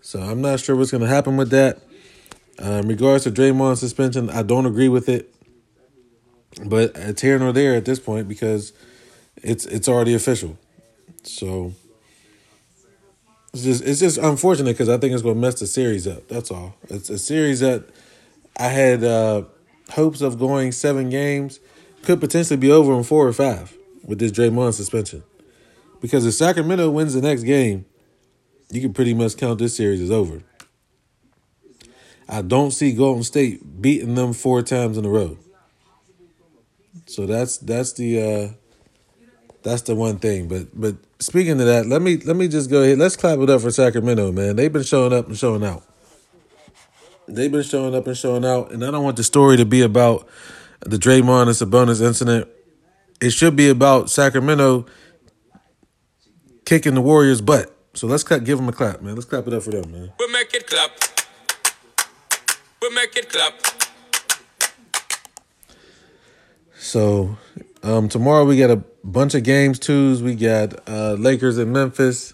[0.02, 1.82] So I'm not sure what's going to happen with that.
[2.63, 5.34] Uh, in regards to Draymond suspension, I don't agree with it.
[6.65, 8.73] But it's here nor there at this point because
[9.36, 10.58] it's it's already official.
[11.23, 11.73] So
[13.54, 16.28] it's just it's just unfortunate because I think it's going to mess the series up.
[16.28, 16.76] That's all.
[16.89, 17.84] It's a series that
[18.58, 19.43] I had uh,
[19.91, 21.60] hopes of going seven games.
[22.04, 25.24] Could potentially be over in four or five with this Draymond suspension.
[26.00, 27.86] Because if Sacramento wins the next game,
[28.72, 30.41] you can pretty much count this series as over.
[32.30, 35.38] I don't see Golden State beating them four times in a row.
[37.06, 38.54] So that's that's the uh
[39.63, 40.48] that's the one thing.
[40.48, 42.98] But but speaking of that, let me let me just go ahead.
[42.98, 44.58] Let's clap it up for Sacramento, man.
[44.58, 45.84] They've been showing up and showing out.
[47.28, 49.82] They've been showing up and showing out, and I don't want the story to be
[49.82, 50.28] about
[50.80, 52.48] the Draymond and Sabonis incident.
[53.20, 54.86] It should be about Sacramento
[56.66, 57.76] kicking the Warriors' butt.
[57.94, 59.16] So let's clap, give them a clap, man.
[59.16, 60.12] Let's clap it up for them, man.
[60.20, 60.92] We'll make it clap.
[62.82, 63.54] We'll make it clap.
[66.78, 67.38] So
[67.84, 70.22] um, tomorrow we got a bunch of games twos.
[70.22, 72.34] We got uh, Lakers in Memphis.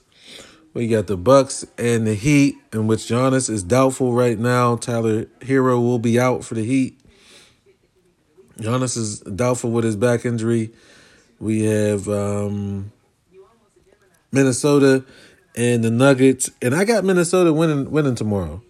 [0.74, 4.76] We got the Bucks and the Heat, in which Giannis is doubtful right now.
[4.76, 7.00] Tyler Herro will be out for the Heat.
[8.58, 10.72] Giannis is doubtful with his back injury.
[11.40, 12.92] We have um,
[14.32, 15.06] Minnesota
[15.56, 18.64] and the Nuggets, and I got Minnesota winning winning tomorrow.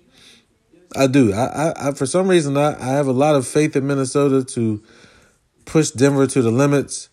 [0.95, 1.33] I do.
[1.33, 4.43] I, I, I for some reason I, I have a lot of faith in Minnesota
[4.43, 4.83] to
[5.65, 7.09] push Denver to the limits,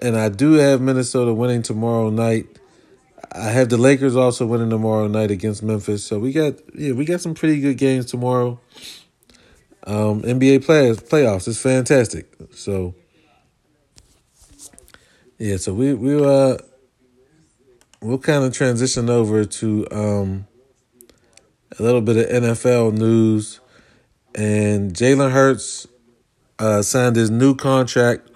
[0.00, 2.46] and I do have Minnesota winning tomorrow night.
[3.34, 6.04] I have the Lakers also winning tomorrow night against Memphis.
[6.04, 8.60] So we got yeah, we got some pretty good games tomorrow.
[9.86, 12.32] Um, NBA players playoffs is fantastic.
[12.52, 12.94] So
[15.38, 16.58] yeah, so we we uh
[18.00, 20.46] we'll kind of transition over to um
[21.78, 23.60] a little bit of NFL news
[24.34, 25.86] and Jalen Hurts
[26.58, 28.30] uh, signed his new contract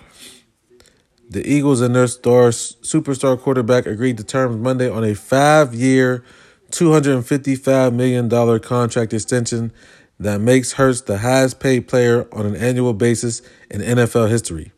[1.29, 6.25] the Eagles and their star superstar quarterback agreed to terms Monday on a five-year,
[6.71, 9.73] $255 million contract extension
[10.21, 14.73] that makes Hurts the highest paid player on an annual basis in NFL history.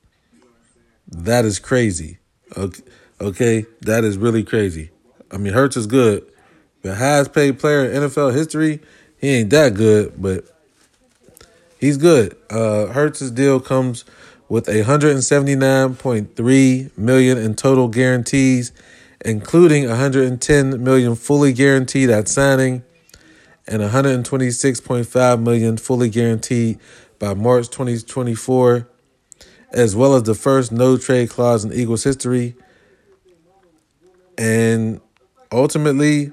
[1.08, 2.18] That is crazy.
[2.56, 2.82] Okay,
[3.20, 3.66] okay?
[3.82, 4.90] that is really crazy.
[5.30, 6.26] I mean, Hurts is good.
[6.82, 8.80] The highest paid player in NFL history,
[9.18, 10.44] he ain't that good, but
[11.78, 12.36] he's good.
[12.50, 14.04] Uh, Hurts' deal comes
[14.50, 18.72] with 179.3 million in total guarantees,
[19.24, 22.82] including 110 million fully guaranteed at signing
[23.68, 26.80] and 126.5 million fully guaranteed
[27.20, 28.88] by March 2024,
[29.70, 32.56] as well as the first no trade clause in Eagles history.
[34.36, 35.00] And
[35.52, 36.32] ultimately,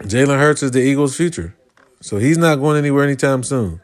[0.00, 1.54] Jalen Hurts is the Eagles' future.
[2.00, 3.80] So he's not going anywhere anytime soon.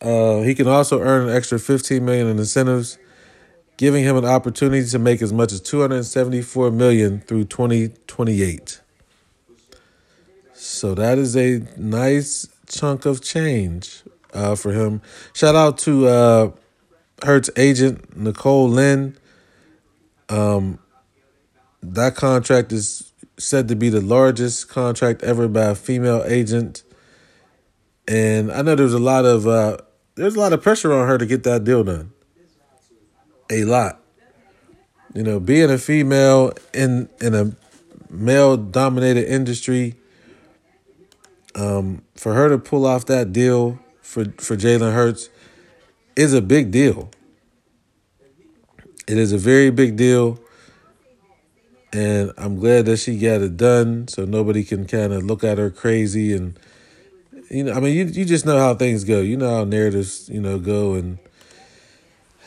[0.00, 2.98] Uh, he can also earn an extra 15 million in incentives,
[3.76, 8.80] giving him an opportunity to make as much as 274 million through 2028.
[10.52, 15.00] So that is a nice chunk of change uh, for him.
[15.32, 16.50] Shout out to uh,
[17.22, 19.16] Hurts agent Nicole Lynn.
[20.28, 20.78] Um,
[21.82, 26.82] that contract is said to be the largest contract ever by a female agent.
[28.08, 29.78] And I know there's a lot of uh,
[30.16, 32.12] there's a lot of pressure on her to get that deal done.
[33.50, 34.00] A lot.
[35.14, 37.56] You know, being a female in in a
[38.10, 39.94] male dominated industry,
[41.54, 45.30] um, for her to pull off that deal for, for Jalen Hurts
[46.14, 47.10] is a big deal.
[49.08, 50.38] It is a very big deal.
[51.92, 55.56] And I'm glad that she got it done so nobody can kind of look at
[55.56, 56.58] her crazy and
[57.50, 59.20] you know, I mean, you you just know how things go.
[59.20, 61.18] You know how narratives, you know, go and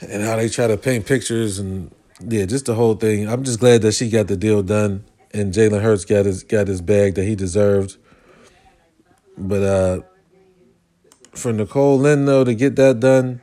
[0.02, 3.28] and how they try to paint pictures and yeah, just the whole thing.
[3.28, 6.68] I'm just glad that she got the deal done and Jalen Hurts got his got
[6.68, 7.98] his bag that he deserved.
[9.38, 10.02] But uh
[11.32, 13.42] for Nicole Lynn though to get that done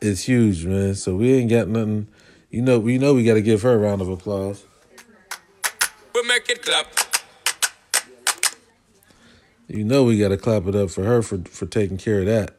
[0.00, 0.94] is huge, man.
[0.94, 2.08] So we ain't got nothing.
[2.50, 4.64] You know, we know we got to give her a round of applause.
[6.14, 7.05] We make it clap.
[9.68, 12.26] You know, we got to clap it up for her for for taking care of
[12.26, 12.54] that.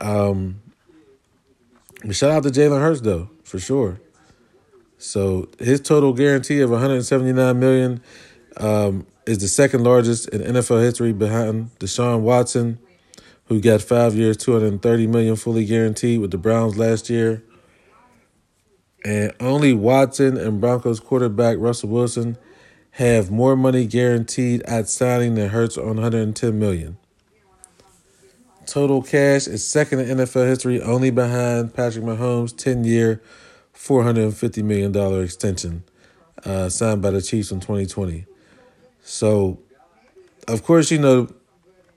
[0.00, 0.60] Um,
[2.12, 4.00] shout out to Jalen Hurts though, for sure.
[4.98, 8.02] So his total guarantee of 179 million
[8.56, 12.78] um, is the second largest in NFL history behind Deshaun Watson,
[13.46, 17.42] who got five years, 230 million fully guaranteed with the Browns last year.
[19.04, 22.36] And only Watson and Broncos quarterback Russell Wilson
[22.98, 26.96] have more money guaranteed at signing than Hurts on 110 million.
[28.66, 33.22] Total cash is second in NFL history, only behind Patrick Mahomes' 10-year,
[33.72, 35.84] $450 million extension
[36.44, 38.26] uh, signed by the Chiefs in 2020.
[39.04, 39.60] So,
[40.48, 41.28] of course, you know,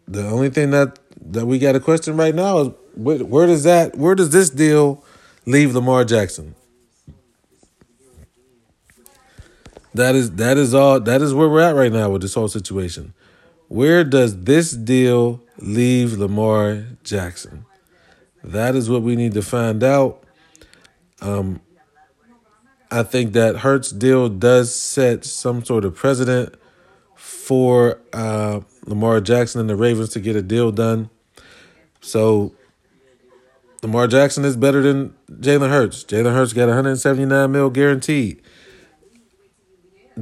[0.08, 3.64] the only thing that, that we got a question right now is where, where does
[3.64, 5.04] that where does this deal
[5.48, 6.54] leave Lamar Jackson?
[9.94, 12.48] That is that is all that is where we're at right now with this whole
[12.48, 13.14] situation.
[13.68, 17.66] Where does this deal leave Lamar Jackson?
[18.44, 20.24] That is what we need to find out.
[21.22, 21.62] Um,
[22.90, 26.56] I think that Hurts deal does set some sort of precedent
[27.16, 31.10] for uh, Lamar Jackson and the Ravens to get a deal done.
[32.02, 32.54] So
[33.84, 36.04] Lamar Jackson is better than Jalen Hurts.
[36.04, 38.42] Jalen Hurts got 179 mil guaranteed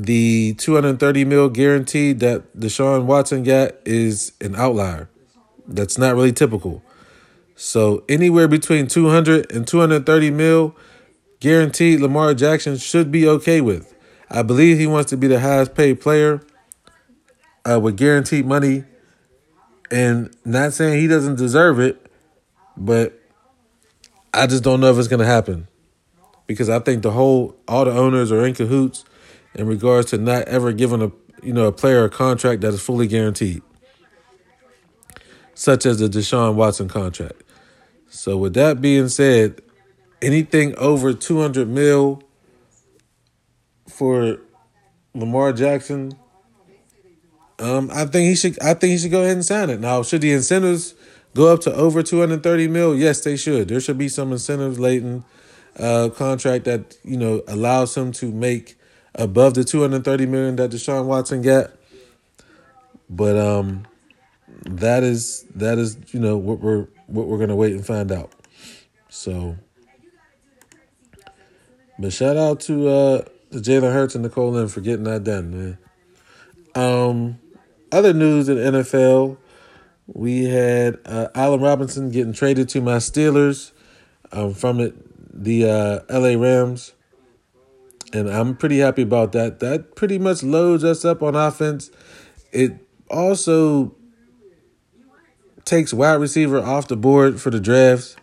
[0.05, 5.09] the 230 mil guaranteed that Deshaun Watson got is an outlier.
[5.67, 6.81] That's not really typical.
[7.55, 10.75] So anywhere between 200 and 230 mil
[11.39, 13.93] guaranteed Lamar Jackson should be okay with.
[14.31, 16.41] I believe he wants to be the highest paid player
[17.69, 18.85] uh, with guaranteed money
[19.91, 22.09] and not saying he doesn't deserve it,
[22.77, 23.19] but
[24.33, 25.67] I just don't know if it's going to happen
[26.47, 29.03] because I think the whole all the owners are in cahoots
[29.59, 31.11] in regards to not ever giving a
[31.43, 33.61] you know a player a contract that is fully guaranteed,
[35.53, 37.43] such as the Deshaun Watson contract.
[38.09, 39.61] So with that being said,
[40.21, 42.23] anything over two hundred mil
[43.89, 44.37] for
[45.13, 46.13] Lamar Jackson,
[47.59, 48.61] um, I think he should.
[48.61, 49.81] I think he should go ahead and sign it.
[49.81, 50.95] Now, should the incentives
[51.35, 52.95] go up to over two hundred thirty mil?
[52.95, 53.67] Yes, they should.
[53.67, 55.25] There should be some incentives latent
[55.77, 58.78] uh, contract that you know allows him to make
[59.19, 61.71] above the 230 million that Deshaun Watson got.
[63.10, 63.86] But um
[64.65, 68.32] that is that is, you know, what we're what we're gonna wait and find out.
[69.10, 69.58] So
[71.99, 75.51] but shout out to uh to Jalen Hurts and Nicole Lynn for getting that done,
[75.51, 75.77] man.
[76.75, 77.39] Um
[77.91, 79.38] other news in NFL,
[80.05, 83.71] we had uh, Allen Robinson getting traded to my Steelers
[84.32, 84.93] um, from it
[85.34, 86.93] the uh, LA Rams
[88.13, 89.59] and I'm pretty happy about that.
[89.59, 91.91] That pretty much loads us up on offense.
[92.51, 93.95] It also
[95.65, 98.15] takes wide receiver off the board for the drafts.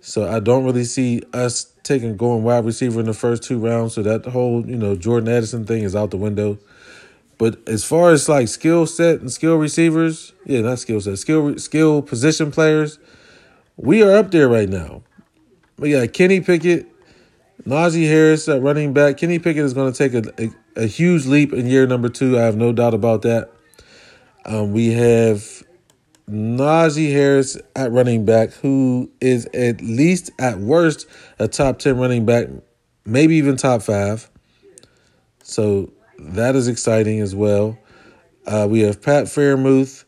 [0.00, 3.94] So I don't really see us taking going wide receiver in the first two rounds.
[3.94, 6.58] So that whole, you know, Jordan Addison thing is out the window.
[7.38, 11.56] But as far as like skill set and skill receivers, yeah, not skill set, skill
[11.58, 12.98] skill position players,
[13.76, 15.02] we are up there right now.
[15.78, 16.91] We got Kenny Pickett,
[17.66, 19.18] Najee Harris at running back.
[19.18, 22.38] Kenny Pickett is going to take a, a, a, huge leap in year number two.
[22.38, 23.52] I have no doubt about that.
[24.44, 25.62] Um, we have
[26.28, 31.06] Najee Harris at running back, who is at least at worst
[31.38, 32.48] a top 10 running back,
[33.04, 34.28] maybe even top five.
[35.44, 37.78] So that is exciting as well.
[38.44, 40.04] Uh, we have Pat Freiermuth,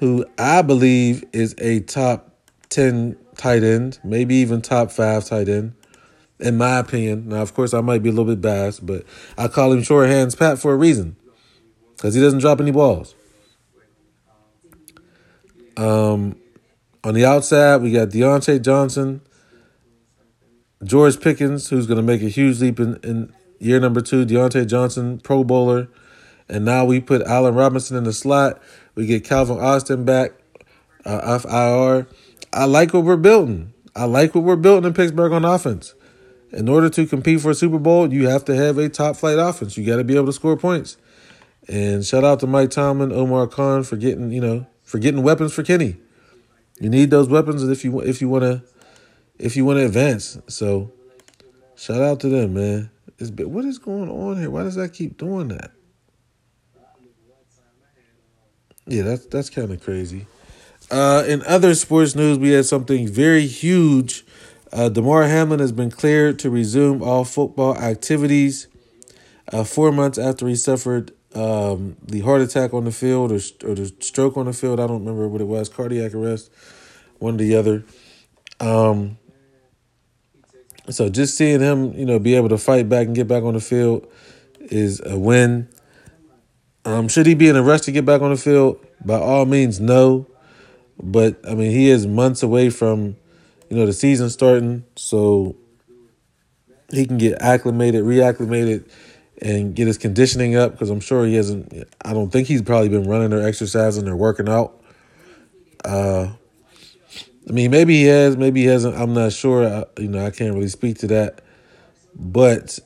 [0.00, 2.34] who I believe is a top
[2.70, 5.74] 10 tight end, maybe even top five tight end
[6.40, 7.28] in my opinion.
[7.28, 9.04] Now, of course, I might be a little bit biased, but
[9.36, 11.16] I call him short hands Pat for a reason
[11.96, 13.14] because he doesn't drop any balls.
[15.76, 16.36] Um,
[17.04, 19.20] on the outside, we got Diontae Johnson,
[20.82, 24.26] George Pickens, who's going to make a huge leap in, in year number two.
[24.26, 25.88] Diontae Johnson, Pro Bowler.
[26.48, 28.60] And now we put Allen Robinson in the slot.
[28.94, 30.32] We get Calvin Austin back
[31.04, 32.08] uh, off IR.
[32.52, 33.74] I like what we're building.
[33.94, 35.94] I like what we're building in Pittsburgh on offense.
[36.52, 39.38] In order to compete for a Super Bowl, you have to have a top flight
[39.38, 39.76] offense.
[39.76, 40.96] You got to be able to score points.
[41.68, 45.52] And shout out to Mike Tomlin, Omar Khan for getting you know for getting weapons
[45.52, 45.96] for Kenny.
[46.80, 48.62] You need those weapons if you if you want to
[49.38, 50.38] if you want to advance.
[50.48, 50.92] So
[51.76, 52.90] shout out to them, man.
[53.18, 54.50] It's, what is going on here?
[54.50, 55.72] Why does that keep doing that?
[58.86, 60.26] Yeah, that's that's kind of crazy.
[60.90, 64.24] Uh, in other sports news, we had something very huge.
[64.72, 68.68] Uh, Damar Hamlin has been cleared to resume all football activities.
[69.50, 73.74] Uh, four months after he suffered um, the heart attack on the field or, or
[73.74, 76.50] the stroke on the field, I don't remember what it was, cardiac arrest,
[77.18, 77.84] one or the other.
[78.60, 79.18] Um,
[80.90, 83.54] so just seeing him, you know, be able to fight back and get back on
[83.54, 84.06] the field
[84.60, 85.68] is a win.
[86.84, 88.84] Um, should he be in a rush to get back on the field?
[89.04, 90.26] By all means, no.
[91.00, 93.16] But I mean, he is months away from,
[93.70, 95.56] you know, the season starting, so
[96.90, 98.90] he can get acclimated, reacclimated,
[99.42, 100.72] and get his conditioning up.
[100.72, 101.72] Because I'm sure he hasn't.
[102.04, 104.82] I don't think he's probably been running or exercising or working out.
[105.84, 106.32] Uh,
[107.48, 108.96] I mean, maybe he has, maybe he hasn't.
[108.96, 109.66] I'm not sure.
[109.66, 111.40] I, you know, I can't really speak to that.
[112.14, 112.78] But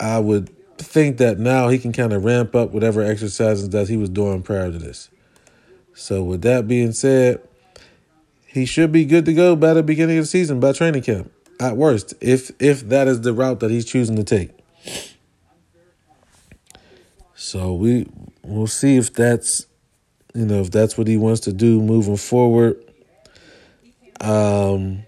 [0.00, 3.96] I would think that now he can kind of ramp up whatever exercises that he
[3.96, 5.10] was doing prior to this.
[5.94, 7.40] So, with that being said,
[8.54, 11.32] he should be good to go by the beginning of the season, by training camp,
[11.58, 14.50] at worst, if if that is the route that he's choosing to take.
[17.34, 18.06] So we
[18.44, 19.66] we'll see if that's
[20.34, 22.80] you know if that's what he wants to do moving forward.
[24.20, 25.02] Um,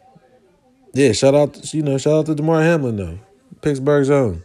[0.92, 3.18] yeah, shout out, you know, shout out to Damar Hamlin though,
[3.62, 4.42] Pittsburgh's own.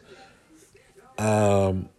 [1.17, 1.89] Um,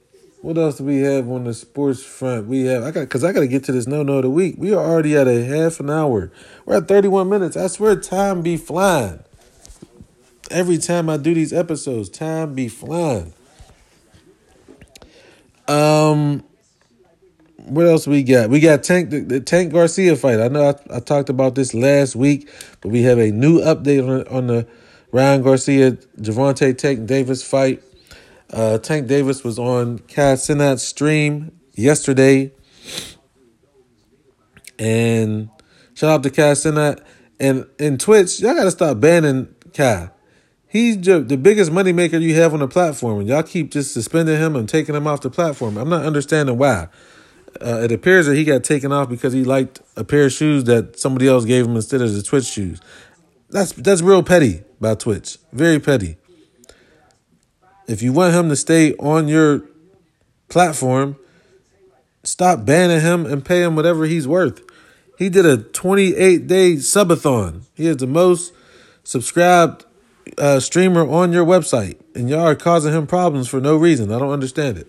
[0.43, 2.49] what else do we have on the sports front?
[2.49, 4.31] We have I got because I got to get to this no no of the
[4.31, 4.57] week.
[4.59, 6.33] We are already at a half an hour.
[6.67, 7.57] We're at thirty one minutes.
[7.57, 9.21] I swear, time be flying.
[10.51, 13.33] Every time I do these episodes, time be flying.
[15.69, 16.43] Um,
[17.57, 18.51] what else we got?
[18.51, 20.41] We got Tank the, the Tank Garcia fight.
[20.41, 22.51] I know I, I, talked about this last week,
[22.81, 24.67] but we have a new update on on the
[25.13, 27.81] Ryan Garcia Gervonta Tank Davis fight.
[28.53, 32.53] Uh, Tank Davis was on Kai Cenat's stream yesterday,
[34.79, 35.49] and
[35.95, 37.03] shout out to Cass Cenat
[37.41, 38.41] and in Twitch.
[38.41, 40.11] Y'all gotta stop banning Kai.
[40.69, 44.57] He's the biggest moneymaker you have on the platform, and y'all keep just suspending him
[44.57, 45.77] and taking him off the platform.
[45.77, 46.89] I'm not understanding why.
[47.61, 50.65] Uh, it appears that he got taken off because he liked a pair of shoes
[50.65, 52.81] that somebody else gave him instead of the Twitch shoes.
[53.51, 55.39] That's that's real petty by Twitch.
[55.53, 56.17] Very petty.
[57.93, 59.65] If you want him to stay on your
[60.49, 61.17] platform,
[62.25, 64.63] stop banning him and pay him whatever he's worth.
[65.19, 67.65] He did a 28 day subathon.
[67.75, 68.55] He is the most
[69.05, 69.85] subscribed
[70.39, 74.11] uh, streamer on your website, and y'all are causing him problems for no reason.
[74.11, 74.89] I don't understand it.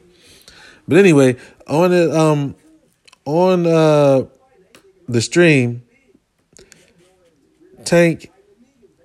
[0.87, 1.35] But anyway,
[1.67, 2.55] on it, um,
[3.25, 4.27] on uh,
[5.09, 5.83] the stream,
[7.83, 8.31] Tank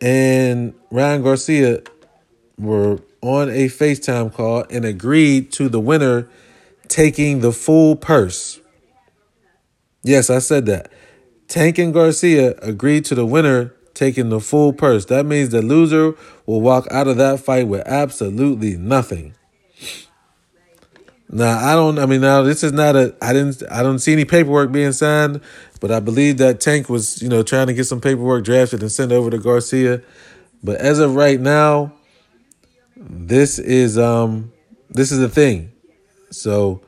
[0.01, 1.83] and Ryan Garcia
[2.59, 6.29] were on a FaceTime call and agreed to the winner
[6.89, 8.61] taking the full purse.
[10.03, 10.91] Yes, I said that.
[11.49, 15.07] Tank and Garcia agreed to the winner taking the full purse.
[15.07, 16.15] That means the loser
[16.47, 19.35] will walk out of that fight with absolutely nothing.
[21.31, 21.99] Now I don't.
[21.99, 23.15] I mean, now this is not a.
[23.21, 23.63] I didn't.
[23.71, 25.43] I don't see any paperwork being signed,
[25.81, 28.91] but I believe that Tank was, you know, trying to get some paperwork drafted and
[28.91, 30.01] sent over to Garcia.
[30.63, 31.93] But as of right now,
[32.99, 34.53] this is um,
[34.91, 35.73] this is the thing.
[36.31, 36.83] So,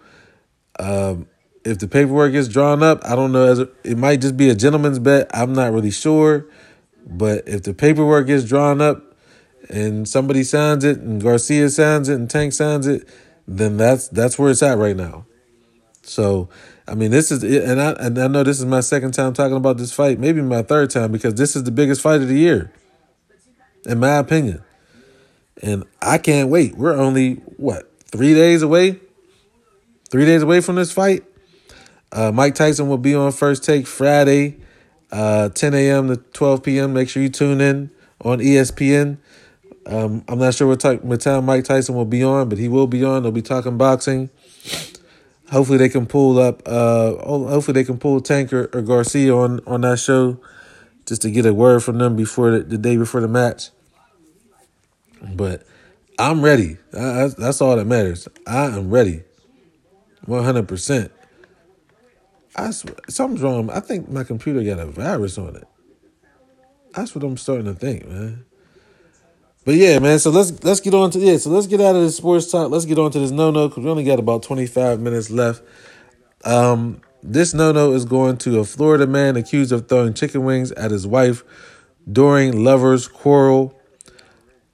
[0.79, 1.29] um,
[1.65, 3.45] if the paperwork is drawn up, I don't know.
[3.45, 5.31] As it might just be a gentleman's bet.
[5.33, 6.47] I'm not really sure.
[7.07, 9.03] But if the paperwork gets drawn up
[9.69, 13.09] and somebody signs it and Garcia signs it and Tank signs it
[13.51, 15.27] then that's that's where it's at right now.
[16.03, 16.49] So,
[16.89, 19.57] I mean, this is and I and I know this is my second time talking
[19.57, 22.39] about this fight, maybe my third time because this is the biggest fight of the
[22.39, 22.73] year,
[23.87, 24.63] in my opinion.
[25.63, 26.77] And I can't wait.
[26.77, 28.99] We're only what three days away,
[30.11, 31.25] three days away from this fight.
[32.13, 34.57] Uh, Mike Tyson will be on First Take Friday,
[35.13, 36.09] uh, 10 a.m.
[36.09, 36.93] to 12 p.m.
[36.93, 37.91] Make sure you tune in
[38.23, 39.19] on ESPN.
[39.87, 42.69] Um, I'm not sure what, type, what time Mike Tyson will be on, but he
[42.69, 43.23] will be on.
[43.23, 44.31] They'll be talking boxing.
[45.51, 46.63] Hopefully they can pull up.
[46.67, 50.39] Uh, hopefully they can pull Tanker or Garcia on on that show,
[51.07, 53.71] just to get a word from them before the, the day before the match.
[55.23, 55.67] But
[56.19, 56.79] I'm ready.
[56.93, 58.29] I, that's all that matters.
[58.47, 59.23] I am ready,
[60.25, 61.13] one hundred percent.
[62.57, 63.71] I swear, something's wrong.
[63.71, 65.65] I think my computer got a virus on it.
[66.95, 68.45] That's what I'm starting to think, man.
[69.65, 70.19] But yeah, man.
[70.19, 71.37] So let's let's get on to yeah.
[71.37, 72.71] So let's get out of the sports talk.
[72.71, 75.31] Let's get on to this no no because we only got about twenty five minutes
[75.31, 75.63] left.
[76.45, 80.73] Um, this no no is going to a Florida man accused of throwing chicken wings
[80.73, 81.45] at his wife
[82.11, 83.80] during lovers' quarrel.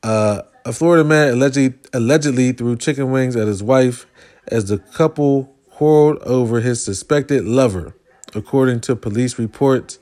[0.06, 4.06] Uh, a Florida man allegedly allegedly threw chicken wings at his wife
[4.46, 7.96] as the couple quarreled over his suspected lover,
[8.32, 9.98] according to police reports.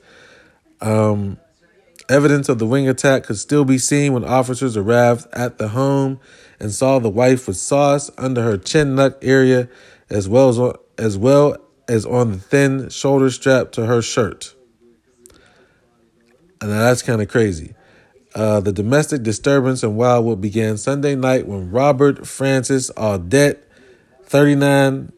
[0.79, 1.39] Um,
[2.07, 6.19] Evidence of the wing attack could still be seen when officers arrived at the home
[6.59, 9.67] and saw the wife with sauce under her chin nut area
[10.11, 14.53] as well as as well as on the thin shoulder strap to her shirt.
[16.61, 17.73] And that's kind of crazy.
[18.35, 23.59] Uh, the domestic disturbance in Wildwood began Sunday night when Robert Francis Audette,
[24.23, 25.13] 39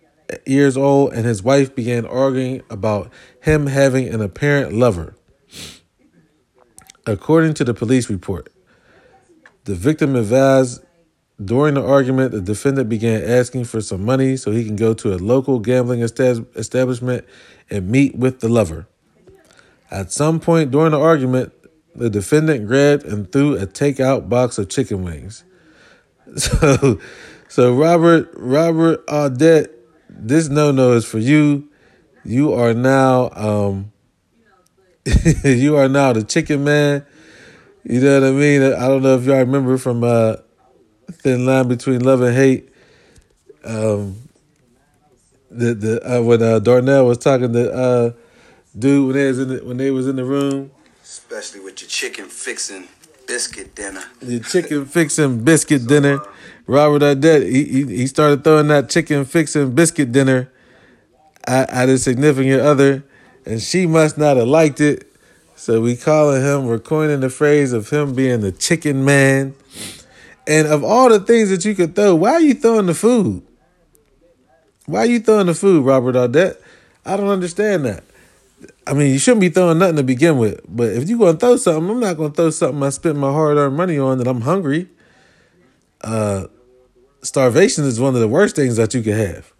[0.45, 3.11] years old, and his wife began arguing about
[3.41, 5.15] him having an apparent lover.
[7.07, 8.53] According to the police report,
[9.63, 10.84] the victim advised
[11.43, 15.13] during the argument the defendant began asking for some money so he can go to
[15.13, 17.26] a local gambling establishment
[17.70, 18.88] and meet with the lover.
[19.89, 21.53] At some point during the argument,
[21.98, 25.43] the defendant grabbed and threw a takeout box of chicken wings.
[26.36, 27.00] So,
[27.48, 29.70] so Robert Robert Audette,
[30.10, 31.70] this no no is for you.
[32.26, 33.93] You are now um,
[35.45, 37.06] you are now the chicken man.
[37.86, 38.62] You know what I mean?
[38.62, 40.36] I don't know if y'all remember from uh,
[41.12, 42.70] Thin Line Between Love and Hate.
[43.64, 44.18] Um,
[45.50, 48.12] the the uh, when uh, Darnell was talking to uh,
[48.78, 50.72] dude when they was in the, when they was in the room,
[51.18, 52.88] especially with your chicken fixing
[53.26, 54.03] biscuit dinner.
[54.22, 56.22] Your chicken fixing biscuit dinner.
[56.68, 60.49] Robert Audette, he, he he started throwing that chicken fixing biscuit dinner
[61.45, 63.03] at, at his significant other
[63.45, 65.07] and she must not have liked it.
[65.55, 69.55] So we calling him, we're coining the phrase of him being the chicken man.
[70.45, 73.41] And of all the things that you could throw, why are you throwing the food?
[74.86, 76.61] Why are you throwing the food, Robert Audette?
[77.05, 78.03] I don't understand that.
[78.86, 80.62] I mean, you shouldn't be throwing nothing to begin with.
[80.68, 83.58] But if you're gonna throw something, I'm not gonna throw something I spent my hard
[83.58, 84.88] earned money on that I'm hungry.
[86.01, 86.47] Uh
[87.22, 89.53] starvation is one of the worst things that you could have.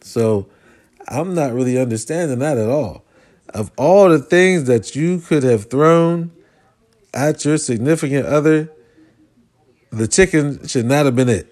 [0.00, 0.48] So
[1.08, 3.04] I'm not really understanding that at all.
[3.50, 6.32] Of all the things that you could have thrown
[7.14, 8.72] at your significant other,
[9.90, 11.48] the chicken should not have been it.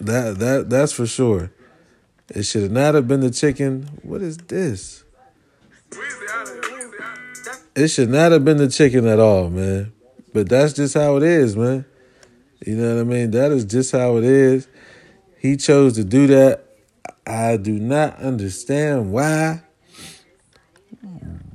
[0.00, 1.52] That that that's for sure.
[2.28, 4.00] It should not have been the chicken.
[4.02, 5.04] What is this?
[7.74, 9.92] It should not have been the chicken at all, man.
[10.32, 11.84] But that's just how it is, man.
[12.64, 13.30] You know what I mean?
[13.32, 14.66] That is just how it is.
[15.38, 16.66] He chose to do that
[17.26, 19.62] I do not understand why,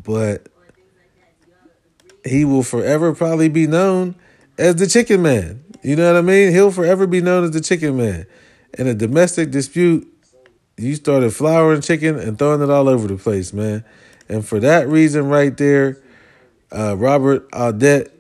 [0.04, 0.48] but
[2.26, 4.16] he will forever probably be known
[4.58, 5.64] as the chicken man.
[5.82, 6.52] You know what I mean?
[6.52, 8.26] He'll forever be known as the chicken man.
[8.78, 10.08] In a domestic dispute,
[10.78, 13.86] you started flouring chicken and throwing it all over the place, man.
[14.32, 15.98] And for that reason right there,
[16.72, 18.12] uh, Robert Audette,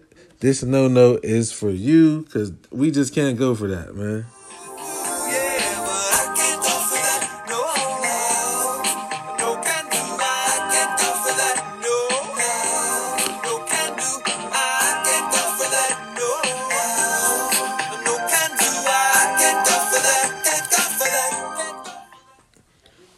[0.42, 4.26] this no no is for you because we just can't go for that, man.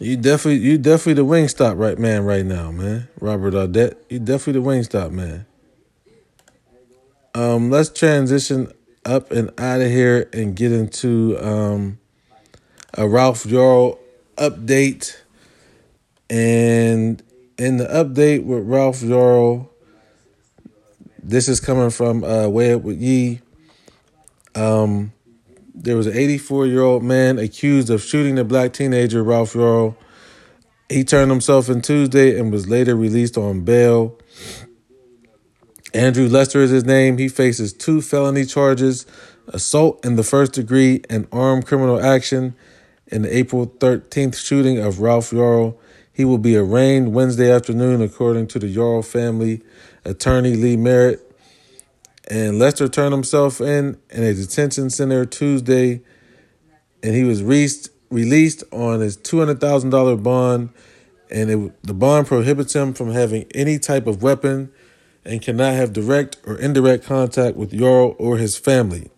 [0.04, 3.08] You definitely, you definitely the Wingstop right man right now, man.
[3.22, 5.46] Robert Audette, you definitely the Wingstop man.
[7.34, 8.70] Um, let's transition
[9.06, 12.00] up and out of here and get into um
[12.96, 13.98] a Ralph Yarl
[14.36, 15.16] update.
[16.30, 17.24] And
[17.58, 19.70] in the update with Ralph Yarl,
[21.22, 23.40] this is coming from uh, Way Up with Yee.
[24.54, 25.13] Um,
[25.74, 29.96] there was an 84 year old man accused of shooting the black teenager Ralph Yarl.
[30.90, 34.18] He turned himself in Tuesday and was later released on bail.
[35.94, 37.18] Andrew Lester is his name.
[37.18, 39.06] He faces two felony charges
[39.48, 42.56] assault in the first degree and armed criminal action
[43.08, 45.78] in the April 13th shooting of Ralph Yarl.
[46.12, 49.64] He will be arraigned Wednesday afternoon, according to the Yarl family
[50.06, 51.33] attorney Lee Merritt.
[52.34, 56.02] And Lester turned himself in in a detention center Tuesday,
[57.04, 57.70] and he was re-
[58.10, 60.72] released on his two hundred thousand dollar bond.
[61.30, 64.72] And it, the bond prohibits him from having any type of weapon,
[65.24, 69.12] and cannot have direct or indirect contact with Yarl or his family.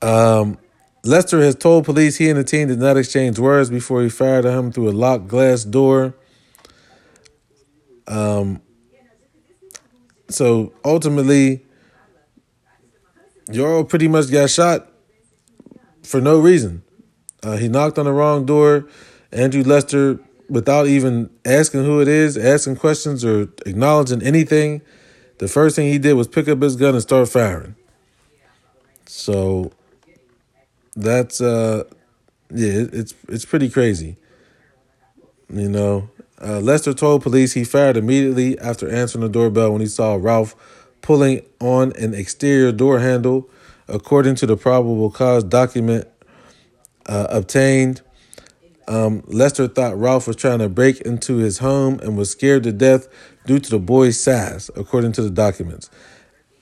[0.00, 0.58] Um,
[1.02, 4.46] Lester has told police he and the team did not exchange words before he fired
[4.46, 6.14] at him through a locked glass door.
[8.06, 8.62] Um,
[10.30, 11.64] So ultimately,
[13.48, 14.90] Yarl pretty much got shot
[16.02, 16.82] for no reason.
[17.42, 18.88] Uh, he knocked on the wrong door.
[19.32, 20.18] Andrew Lester,
[20.48, 24.82] without even asking who it is, asking questions, or acknowledging anything,
[25.38, 27.74] the first thing he did was pick up his gun and start firing.
[29.06, 29.72] So
[30.94, 31.84] that's uh
[32.52, 34.16] yeah, it's it's pretty crazy.
[35.48, 36.10] You know,
[36.42, 40.54] uh, Lester told police he fired immediately after answering the doorbell when he saw Ralph
[41.02, 43.48] pulling on an exterior door handle.
[43.88, 46.06] According to the probable cause document
[47.06, 48.02] uh, obtained,
[48.86, 52.72] um, Lester thought Ralph was trying to break into his home and was scared to
[52.72, 53.08] death
[53.46, 55.90] due to the boy's size, according to the documents.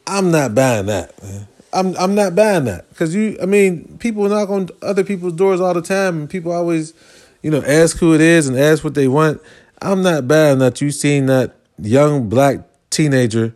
[0.07, 1.49] I'm not buying that, man.
[1.73, 3.37] I'm I'm not buying that because you.
[3.43, 6.95] I mean, people knock on other people's doors all the time, and people always,
[7.43, 9.43] you know, ask who it is and ask what they want.
[9.81, 12.61] I'm not buying that you seen that young black
[12.91, 13.55] teenager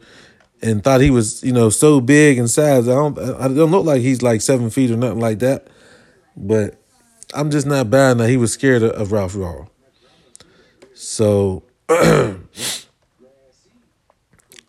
[0.62, 2.88] and thought he was, you know, so big and size.
[2.88, 5.66] I don't, I don't look like he's like seven feet or nothing like that.
[6.36, 6.80] But
[7.34, 9.68] I'm just not buying that he was scared of, Ralph Yarl.
[10.94, 11.64] So,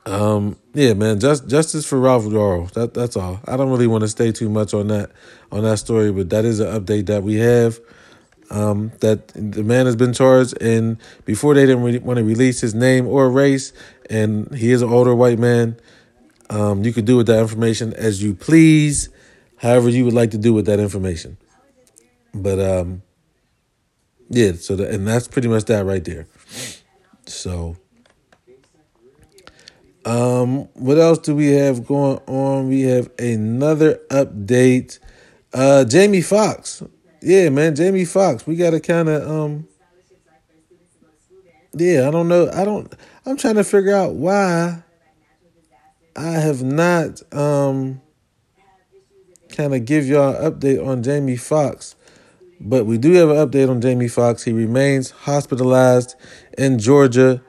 [0.05, 2.71] um, yeah, man, just justice for Ralph Yarl.
[2.71, 3.39] That that's all.
[3.47, 5.11] I don't really want to stay too much on that
[5.51, 7.79] on that story, but that is an update that we have.
[8.53, 12.61] Um, that the man has been charged, and before they didn't really want to release
[12.61, 13.73] his name or race,
[14.11, 15.75] and he is an older white man.
[16.51, 19.09] Um, you could do with that information as you please,
[19.57, 21.37] however you would like to do with that information.
[22.31, 23.01] But um,
[24.29, 26.27] yeah, so the, and that's pretty much that right there.
[27.25, 27.77] So,
[30.05, 32.67] um, what else do we have going on?
[32.67, 34.99] We have another update.
[35.53, 36.83] Uh, Jamie Foxx
[37.23, 38.45] yeah, man, Jamie Foxx.
[38.45, 39.67] We gotta kind of um.
[41.73, 42.51] Yeah, I don't know.
[42.53, 42.93] I don't.
[43.25, 44.83] I'm trying to figure out why
[46.15, 48.01] I have not um
[49.49, 51.95] kind of give y'all an update on Jamie Foxx.
[52.59, 54.43] But we do have an update on Jamie Foxx.
[54.43, 56.15] He remains hospitalized
[56.57, 57.41] in Georgia.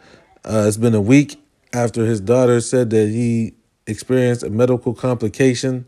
[0.45, 3.55] Uh, it's been a week after his daughter said that he
[3.87, 5.87] experienced a medical complication.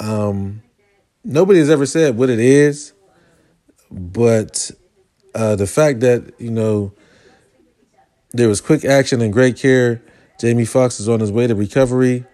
[0.00, 0.62] Um,
[1.24, 2.92] nobody has ever said what it is,
[3.90, 4.70] but
[5.34, 6.92] uh, the fact that you know
[8.32, 10.02] there was quick action and great care.
[10.40, 12.24] Jamie Foxx is on his way to recovery.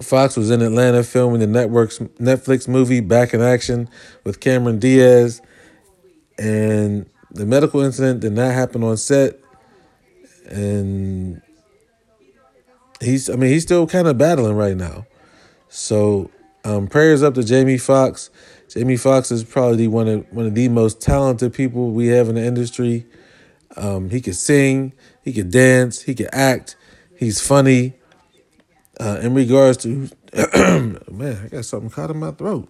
[0.00, 3.88] Foxx was in Atlanta filming the network's Netflix movie Back in Action
[4.24, 5.42] with Cameron Diaz,
[6.38, 9.38] and the medical incident did not happen on set,
[10.46, 11.42] and
[13.00, 15.06] he's I mean he's still kind of battling right now,
[15.68, 16.30] so
[16.64, 18.30] um, prayers up to Jamie Foxx.
[18.68, 22.36] Jamie Foxx is probably one of one of the most talented people we have in
[22.36, 23.06] the industry.
[23.76, 24.92] Um, he could sing,
[25.22, 26.76] he could dance, he could act.
[27.16, 27.94] He's funny.
[28.98, 30.08] Uh, in regards to
[31.10, 32.68] man, I got something caught in my throat.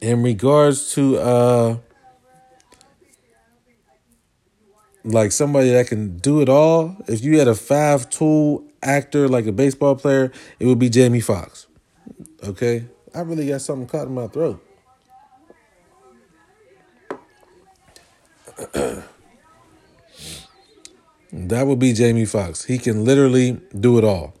[0.00, 1.76] In regards to uh,
[5.04, 9.46] like somebody that can do it all, if you had a five tool actor like
[9.46, 11.66] a baseball player, it would be Jamie Foxx.
[12.44, 12.86] Okay?
[13.14, 14.64] I really got something caught in my throat.
[21.32, 22.64] that would be Jamie Foxx.
[22.64, 24.34] He can literally do it all.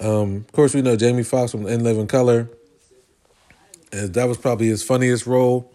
[0.00, 2.48] Um, of course, we know Jamie Foxx from In Living Color.
[3.92, 5.72] And that was probably his funniest role.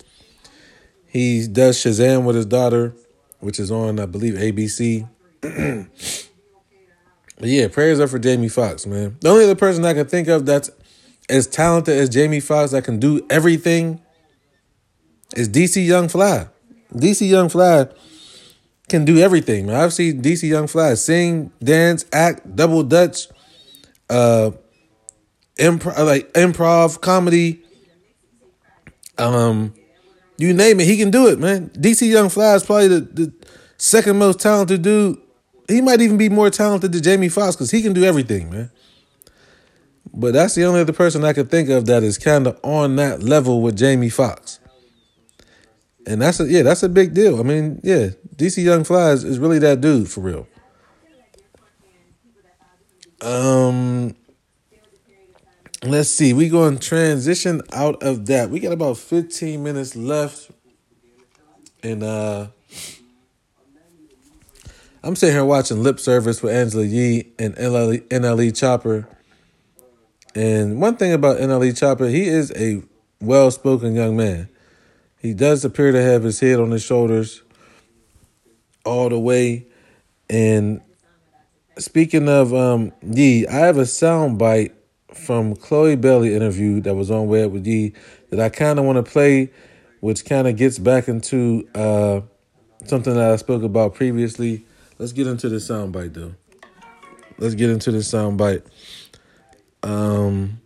[1.08, 2.96] He does Shazam with his daughter,
[3.40, 5.08] which is on, I believe, ABC.
[7.44, 9.18] But yeah, prayers up for Jamie Foxx, man.
[9.20, 10.70] The only other person I can think of that's
[11.28, 14.00] as talented as Jamie Foxx that can do everything
[15.36, 16.48] is DC Young Fly.
[16.94, 17.88] DC Young Fly
[18.88, 19.76] can do everything, man.
[19.76, 23.28] I've seen DC Young Fly sing, dance, act, double dutch,
[24.10, 24.52] uh,
[25.60, 27.62] improv, like improv, comedy.
[29.18, 29.74] Um,
[30.38, 31.72] you name it, he can do it, man.
[31.72, 33.34] DC Young Fly is probably the, the
[33.76, 35.20] second most talented dude
[35.68, 38.72] he might even be more talented than Jamie Foxx because he can do everything, man.
[40.14, 42.96] But that's the only other person I could think of that is kind of on
[42.98, 44.60] that level with Jamie Foxx.
[46.06, 47.40] And that's a yeah, that's a big deal.
[47.40, 50.48] I mean, yeah, DC Young Flies is really that dude for real.
[53.22, 54.16] Um
[55.84, 56.34] let's see.
[56.34, 58.50] We going to transition out of that.
[58.50, 60.52] We got about 15 minutes left.
[61.82, 62.48] And uh
[65.06, 69.06] I'm sitting here watching Lip Service with Angela Yee and NLE, NLE Choppa.
[70.34, 72.82] And one thing about NLE Choppa, he is a
[73.20, 74.48] well spoken young man.
[75.20, 77.42] He does appear to have his head on his shoulders.
[78.86, 79.68] all the way.
[80.30, 80.80] And
[81.78, 84.74] speaking of um Yee, I have a sound bite
[85.14, 87.94] from Chloe Bailey interview that was on Way Up with Yee
[88.30, 89.52] that I kind of want to play,
[90.00, 92.22] which kind of gets back into uh
[92.86, 94.66] something that I spoke about previously.
[94.98, 96.34] Let's get into the sound bite though.
[97.38, 98.64] Let's get into the sound bite.
[99.82, 100.62] Um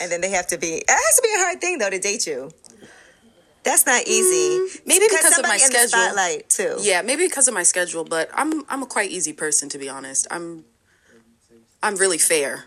[0.00, 0.74] and then they have to be.
[0.76, 2.50] It has to be a hard thing though to date you.
[3.62, 4.60] That's not easy.
[4.60, 5.88] Mm, maybe because of my somebody in the schedule.
[5.88, 6.76] spotlight too.
[6.80, 9.88] Yeah, maybe because of my schedule, but I'm I'm a quite easy person to be
[9.88, 10.26] honest.
[10.30, 10.64] I'm
[11.82, 12.64] I'm really fair.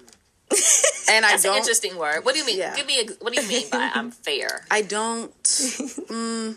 [1.09, 2.23] and I That's don't interesting word.
[2.23, 2.57] What do you mean?
[2.57, 2.75] Yeah.
[2.75, 3.01] Give me.
[3.01, 4.65] A, what do you mean by I'm fair?
[4.71, 6.55] I don't mm,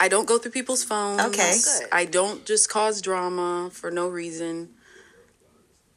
[0.00, 1.20] I don't go through people's phones.
[1.22, 1.54] Okay.
[1.92, 4.70] I don't just cause drama for no reason.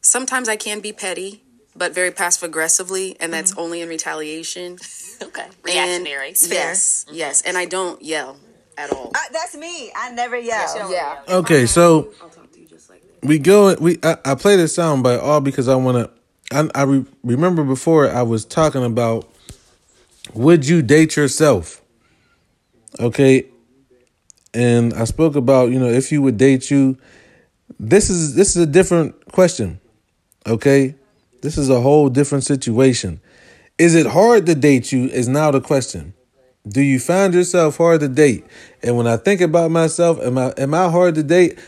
[0.01, 1.43] Sometimes I can be petty,
[1.75, 4.77] but very passive aggressively, and that's only in retaliation.
[5.19, 5.41] Okay.
[5.45, 6.35] And- Reactionary.
[6.47, 8.37] Yes, yes, and I don't yell
[8.77, 9.11] at all.
[9.15, 9.91] Uh, that's me.
[9.95, 10.91] I never yell.
[10.91, 11.23] Yeah.
[11.27, 13.27] Okay, so I'll talk to you just like that.
[13.27, 16.69] we go we I, I play this sound bite all because I want to I,
[16.75, 19.27] I re, remember before I was talking about
[20.35, 21.81] would you date yourself
[22.99, 23.47] okay
[24.57, 26.97] and I spoke about you know if you would date you
[27.79, 29.79] this is this is a different question
[30.45, 30.95] okay
[31.41, 33.21] this is a whole different situation
[33.77, 36.13] is it hard to date you is now the question
[36.67, 38.45] do you find yourself hard to date
[38.81, 41.59] and when I think about myself am I am I hard to date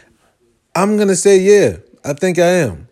[0.76, 1.78] I'm gonna say yeah.
[2.04, 2.88] I think I am.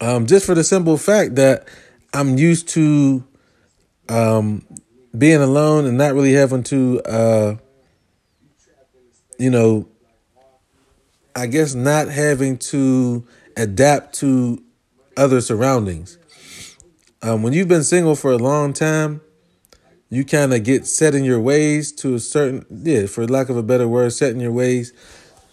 [0.00, 1.66] Um, just for the simple fact that
[2.12, 3.24] I'm used to
[4.08, 4.66] um,
[5.16, 7.56] being alone and not really having to, uh,
[9.40, 9.88] you know,
[11.34, 13.26] I guess not having to
[13.56, 14.62] adapt to
[15.16, 16.18] other surroundings.
[17.22, 19.22] Um, when you've been single for a long time,
[20.10, 23.56] you kind of get set in your ways to a certain, yeah, for lack of
[23.56, 24.92] a better word, set in your ways.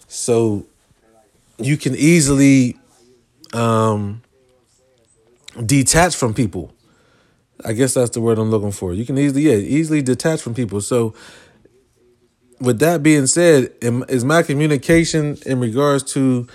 [0.06, 0.66] So
[1.56, 2.76] you can easily
[3.54, 4.20] um
[5.64, 6.74] detach from people.
[7.64, 8.92] I guess that's the word i'm looking for.
[8.92, 10.82] You can easily yeah easily detach from people.
[10.82, 11.14] So
[12.60, 16.46] with that being said is my communication in regards to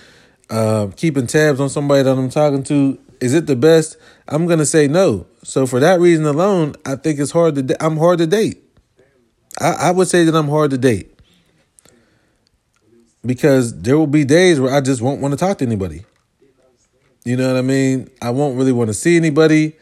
[0.49, 3.97] uh, keeping tabs on somebody that i'm talking to is it the best
[4.27, 7.75] i'm gonna say no so for that reason alone i think it's hard to da-
[7.79, 8.61] i'm hard to date
[9.59, 11.13] I, I would say that i'm hard to date
[13.25, 16.03] because there will be days where I just won't want to talk to anybody.
[17.23, 18.09] You know what I mean?
[18.21, 19.73] I won't really want to see anybody.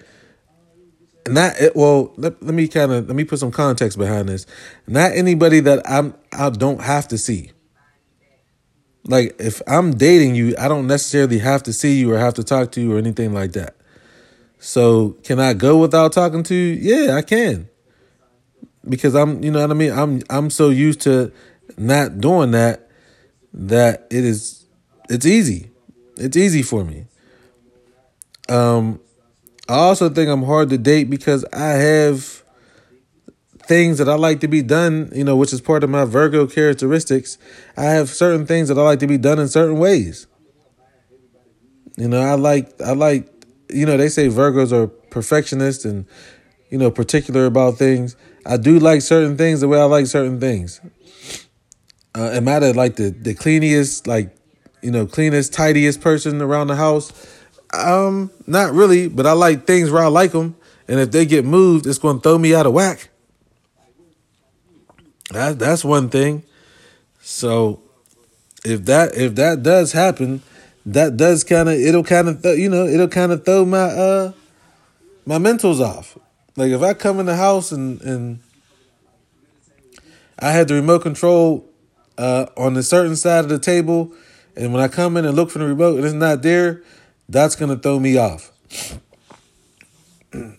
[1.28, 2.14] Not it, well.
[2.18, 4.46] Let, let me kind of let me put some context behind this.
[4.88, 7.52] Not anybody that I'm I don't have to see.
[9.06, 12.44] Like if I'm dating you, I don't necessarily have to see you or have to
[12.44, 13.76] talk to you or anything like that.
[14.60, 17.06] So can I go without talking to you?
[17.06, 17.68] Yeah, I can.
[18.88, 19.92] Because I'm, you know what I mean.
[19.92, 21.32] I'm I'm so used to
[21.78, 22.90] not doing that
[23.54, 24.66] that it is
[25.10, 25.72] it's easy.
[26.18, 27.06] It's easy for me.
[28.50, 29.00] Um
[29.72, 32.44] I also think I'm hard to date because I have
[33.68, 36.46] things that I like to be done, you know, which is part of my Virgo
[36.46, 37.38] characteristics.
[37.78, 40.28] I have certain things that I like to be done in certain ways.
[41.96, 43.30] You know, I like I like
[43.70, 46.06] you know, they say Virgos are perfectionists and
[46.70, 48.18] you know, particular about things.
[48.46, 50.82] I do like certain things the way I like certain things.
[52.14, 54.36] Uh, am I the like the the cleanest, like
[54.82, 57.14] you know, cleanest, tidiest person around the house?
[57.74, 60.56] Um, not really, but I like things where I like them,
[60.88, 63.10] and if they get moved, it's going to throw me out of whack.
[65.32, 66.44] That that's one thing.
[67.22, 67.82] So,
[68.66, 70.42] if that if that does happen,
[70.86, 73.78] that does kind of it'll kind of th- you know it'll kind of throw my
[73.78, 74.32] uh
[75.26, 76.18] my mentals off.
[76.58, 78.40] Like if I come in the house and and
[80.42, 81.70] I had the remote control
[82.18, 84.12] uh, on a certain side of the table,
[84.56, 86.82] and when I come in and look for the remote and it's not there,
[87.32, 88.52] that's gonna throw me off.
[90.34, 90.58] and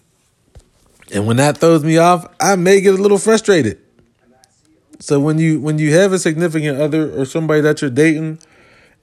[1.12, 3.78] when that throws me off, I may get a little frustrated.
[4.98, 8.38] So when you when you have a significant other or somebody that you're dating,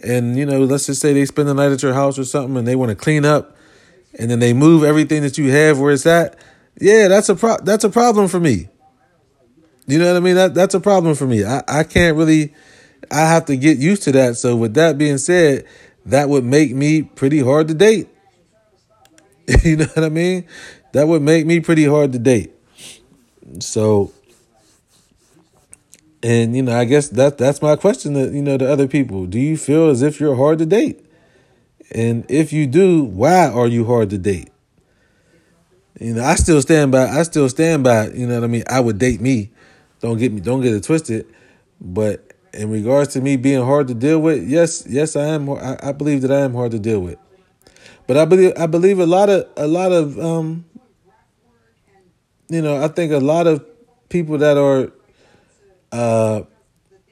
[0.01, 2.57] and you know, let's just say they spend the night at your house or something,
[2.57, 3.55] and they want to clean up,
[4.17, 6.37] and then they move everything that you have where it's at,
[6.79, 8.69] yeah, that's a pro- that's a problem for me.
[9.87, 10.35] You know what I mean?
[10.35, 11.43] That that's a problem for me.
[11.43, 12.53] I, I can't really
[13.11, 14.37] I have to get used to that.
[14.37, 15.65] So with that being said,
[16.05, 18.07] that would make me pretty hard to date.
[19.63, 20.45] you know what I mean?
[20.93, 22.53] That would make me pretty hard to date.
[23.59, 24.11] So
[26.21, 29.25] and you know, I guess that that's my question to you know to other people.
[29.25, 31.05] Do you feel as if you're hard to date?
[31.91, 34.49] And if you do, why are you hard to date?
[35.99, 37.07] You know, I still stand by.
[37.07, 38.09] I still stand by.
[38.09, 38.63] You know what I mean.
[38.69, 39.51] I would date me.
[40.01, 40.39] Don't get me.
[40.41, 41.25] Don't get it twisted.
[41.81, 45.49] But in regards to me being hard to deal with, yes, yes, I am.
[45.49, 47.17] I, I believe that I am hard to deal with.
[48.07, 50.65] But I believe I believe a lot of a lot of um,
[52.49, 53.65] you know, I think a lot of
[54.09, 54.91] people that are
[55.91, 56.41] uh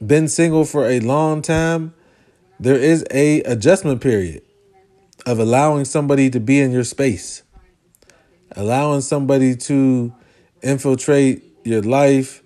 [0.05, 1.93] been single for a long time,
[2.59, 4.41] there is a adjustment period
[5.25, 7.43] of allowing somebody to be in your space.
[8.55, 10.13] Allowing somebody to
[10.63, 12.41] infiltrate your life,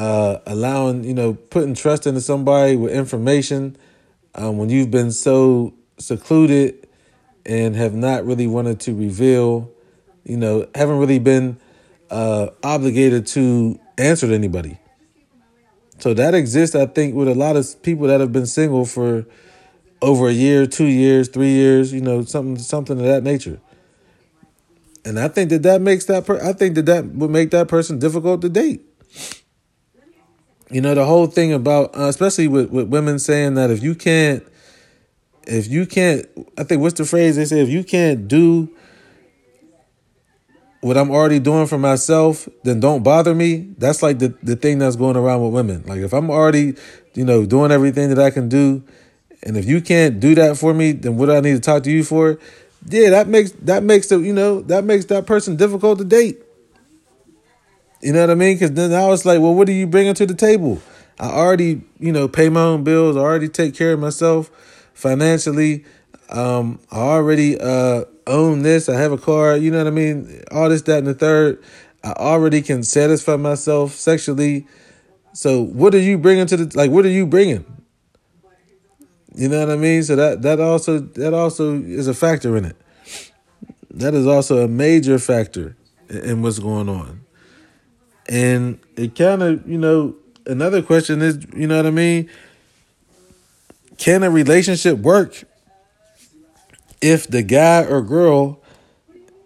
[0.00, 3.76] uh, allowing, you know, putting trust into somebody with information
[4.34, 6.88] um, when you've been so secluded
[7.44, 9.70] and have not really wanted to reveal,
[10.24, 11.58] you know, haven't really been
[12.10, 14.78] uh, obligated to answer to anybody.
[15.98, 19.26] So that exists, I think, with a lot of people that have been single for
[20.00, 23.60] over a year, two years, three years, you know, something, something of that nature.
[25.04, 27.68] And I think that that makes that per- I think that that would make that
[27.68, 28.80] person difficult to date.
[30.70, 33.94] You know, the whole thing about, uh, especially with, with women saying that if you
[33.94, 34.44] can't,
[35.44, 38.70] if you can't, I think what's the phrase they say, if you can't do
[40.80, 43.74] what I'm already doing for myself, then don't bother me.
[43.78, 45.84] That's like the, the thing that's going around with women.
[45.86, 46.74] Like if I'm already,
[47.14, 48.82] you know, doing everything that I can do,
[49.42, 51.82] and if you can't do that for me, then what do I need to talk
[51.84, 52.38] to you for?
[52.86, 56.42] Yeah, that makes that makes the you know that makes that person difficult to date.
[58.00, 58.56] You know what I mean?
[58.56, 60.80] Because then I was like, well, what are you bringing to the table?
[61.18, 63.16] I already, you know, pay my own bills.
[63.16, 64.50] I already take care of myself
[64.94, 65.84] financially.
[66.30, 68.88] Um, I already uh, own this.
[68.88, 69.56] I have a car.
[69.56, 70.42] You know what I mean?
[70.50, 71.62] All this, that, and the third.
[72.02, 74.66] I already can satisfy myself sexually.
[75.34, 76.90] So what are you bringing to the like?
[76.90, 77.64] What are you bringing?
[79.34, 80.02] You know what I mean?
[80.02, 82.76] So that that also that also is a factor in it.
[83.90, 85.76] That is also a major factor
[86.08, 87.20] in what's going on.
[88.30, 90.14] And it kind of, you know,
[90.46, 92.30] another question is, you know what I mean?
[93.98, 95.42] Can a relationship work
[97.02, 98.60] if the guy or girl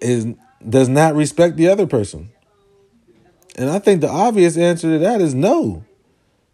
[0.03, 0.27] is
[0.69, 2.31] does not respect the other person?
[3.57, 5.85] And I think the obvious answer to that is no.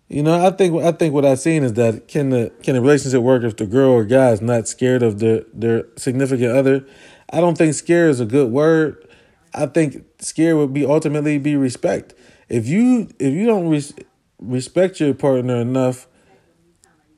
[0.08, 2.80] You know, I think I think what I've seen is that can the can a
[2.80, 6.86] relationship work if the girl or guy is not scared of their their significant other?
[7.32, 9.04] I don't think scare is a good word.
[9.52, 12.14] I think scare would be ultimately be respect.
[12.50, 13.94] If you if you don't res-
[14.40, 16.08] respect your partner enough,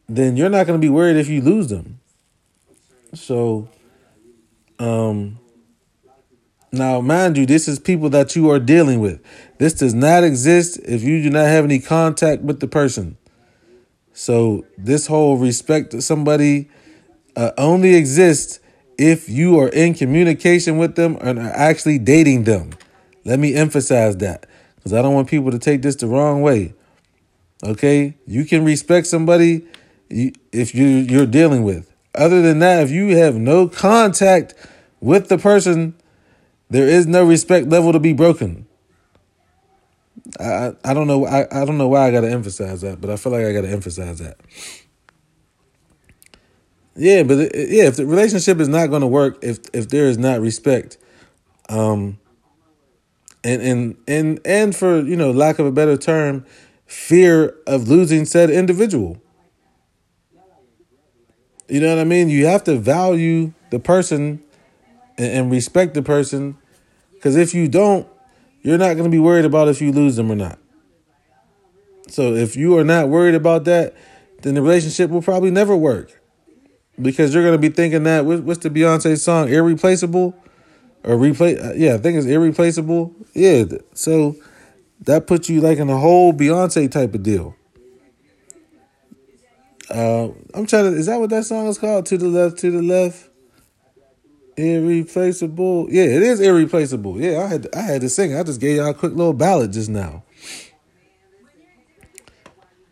[0.08, 2.00] then you're not going to be worried if you lose them.
[3.14, 3.68] So,
[4.78, 5.38] um,
[6.70, 9.22] now mind you, this is people that you are dealing with.
[9.58, 13.16] This does not exist if you do not have any contact with the person.
[14.12, 16.68] So this whole respect to somebody
[17.36, 18.60] uh, only exists
[18.98, 22.72] if you are in communication with them and are actually dating them.
[23.24, 24.46] Let me emphasize that
[24.82, 26.74] because I don't want people to take this the wrong way.
[27.62, 29.64] Okay, you can respect somebody
[30.10, 31.92] if you you're dealing with.
[32.14, 34.54] Other than that, if you have no contact
[35.00, 35.94] with the person,
[36.68, 38.66] there is no respect level to be broken.
[40.40, 43.16] I I don't know I, I don't know why I gotta emphasize that, but I
[43.16, 44.38] feel like I gotta emphasize that.
[46.96, 50.18] Yeah, but it, yeah, if the relationship is not to work, if if there is
[50.18, 50.98] not respect,
[51.68, 52.18] um,
[53.44, 56.44] and and and and for you know lack of a better term,
[56.86, 59.20] fear of losing said individual.
[61.68, 62.28] You know what I mean?
[62.28, 64.42] You have to value the person
[65.16, 66.58] and, and respect the person,
[67.14, 68.06] because if you don't,
[68.60, 70.58] you're not going to be worried about if you lose them or not.
[72.08, 73.94] So if you are not worried about that,
[74.42, 76.20] then the relationship will probably never work
[77.00, 80.34] because you're gonna be thinking that what's the Beyonce song irreplaceable
[81.04, 81.58] or replace?
[81.58, 83.14] Uh, yeah, I think it's irreplaceable.
[83.34, 84.36] Yeah, so
[85.02, 87.56] that puts you like in a whole Beyonce type of deal.
[89.90, 90.96] Uh, I'm trying to.
[90.96, 92.06] Is that what that song is called?
[92.06, 93.28] To the left, to the left.
[94.56, 95.88] Irreplaceable.
[95.90, 97.20] Yeah, it is irreplaceable.
[97.20, 98.36] Yeah, I had I had to sing.
[98.36, 100.24] I just gave y'all a quick little ballad just now.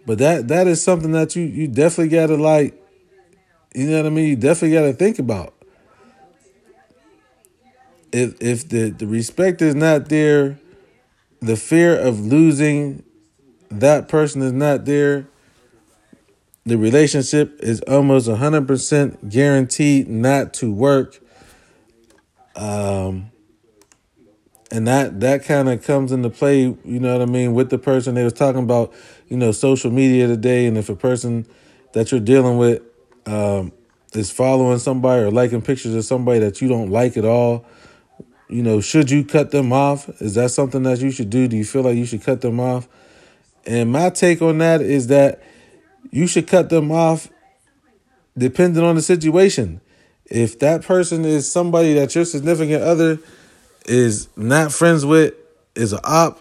[0.06, 2.80] But that that is something that you you definitely gotta like
[3.74, 4.28] you know what I mean?
[4.28, 5.54] You definitely got to think about.
[8.12, 10.58] If if the, the respect is not there,
[11.40, 13.04] the fear of losing
[13.70, 15.28] that person is not there,
[16.64, 21.18] the relationship is almost 100% guaranteed not to work.
[22.56, 23.30] Um,
[24.70, 27.78] and that that kind of comes into play, you know what I mean, with the
[27.78, 28.92] person they was talking about,
[29.28, 31.46] you know, social media today, and if a person
[31.92, 32.82] that you're dealing with
[33.26, 33.72] um,
[34.14, 37.64] is following somebody or liking pictures of somebody that you don't like at all,
[38.50, 40.08] you know, should you cut them off?
[40.20, 41.46] Is that something that you should do?
[41.46, 42.88] Do you feel like you should cut them off?
[43.64, 45.40] And my take on that is that
[46.10, 47.28] you should cut them off
[48.36, 49.80] depending on the situation.
[50.24, 53.18] If that person is somebody that your significant other
[53.86, 55.34] is not friends with,
[55.76, 56.40] is a op,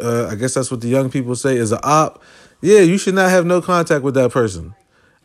[0.00, 2.22] uh, I guess that's what the young people say, is a op,
[2.60, 4.74] yeah, you should not have no contact with that person.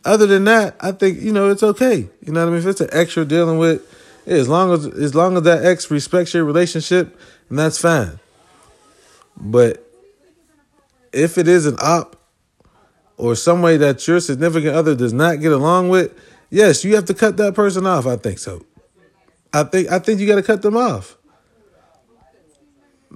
[0.04, 2.08] Other than that, I think, you know, it's okay.
[2.24, 2.60] You know what I mean?
[2.60, 3.82] If it's an extra dealing with,
[4.26, 7.18] as long as as long as that ex respects your relationship,
[7.48, 8.18] and that's fine.
[9.36, 9.86] But
[11.12, 12.16] if it is an op
[13.16, 16.12] or somebody that your significant other does not get along with,
[16.50, 18.06] yes, you have to cut that person off.
[18.06, 18.64] I think so.
[19.52, 21.16] I think I think you got to cut them off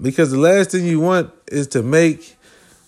[0.01, 2.37] because the last thing you want is to make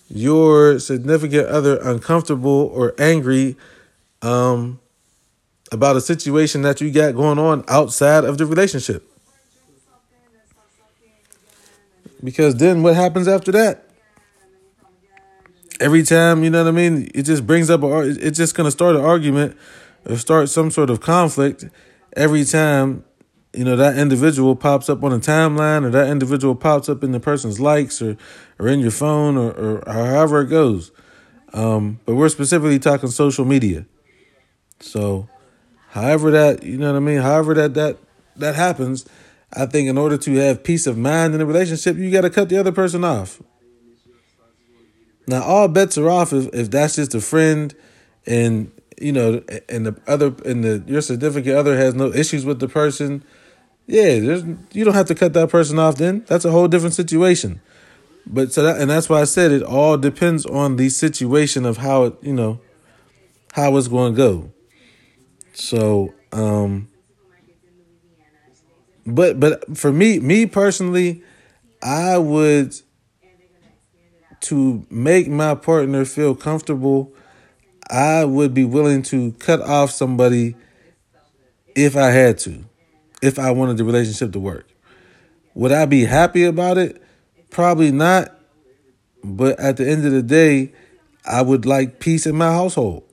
[0.08, 3.56] your significant other uncomfortable or angry
[4.22, 4.80] um,
[5.72, 9.10] about a situation that you got going on outside of the relationship.
[12.22, 13.84] Because then what happens after that?
[15.78, 17.10] Every time, you know what I mean?
[17.14, 19.56] It just brings up a it's just going to start an argument
[20.08, 21.64] or start some sort of conflict
[22.16, 23.04] every time
[23.52, 27.12] you know that individual pops up on a timeline or that individual pops up in
[27.12, 28.16] the person's likes or
[28.58, 30.92] or in your phone or, or however it goes
[31.52, 33.86] um, but we're specifically talking social media
[34.80, 35.28] so
[35.96, 37.98] however that you know what i mean however that that
[38.36, 39.04] that happens
[39.54, 42.30] i think in order to have peace of mind in a relationship you got to
[42.30, 43.42] cut the other person off
[45.26, 47.74] now all bets are off if, if that's just a friend
[48.26, 48.70] and
[49.00, 52.68] you know and the other and the your significant other has no issues with the
[52.68, 53.24] person
[53.86, 56.24] yeah, there's you don't have to cut that person off then.
[56.26, 57.60] That's a whole different situation.
[58.26, 61.78] But so that and that's why I said it all depends on the situation of
[61.78, 62.60] how it, you know,
[63.52, 64.52] how it's going to go.
[65.56, 66.88] So, um
[69.06, 71.22] but but for me me personally,
[71.82, 72.74] I would
[74.42, 77.10] to make my partner feel comfortable,
[77.88, 80.56] I would be willing to cut off somebody
[81.74, 82.62] if I had to
[83.22, 84.68] if I wanted the relationship to work.
[85.54, 87.02] Would I be happy about it?
[87.48, 88.38] Probably not.
[89.24, 90.74] But at the end of the day,
[91.24, 93.04] I would like peace in my household.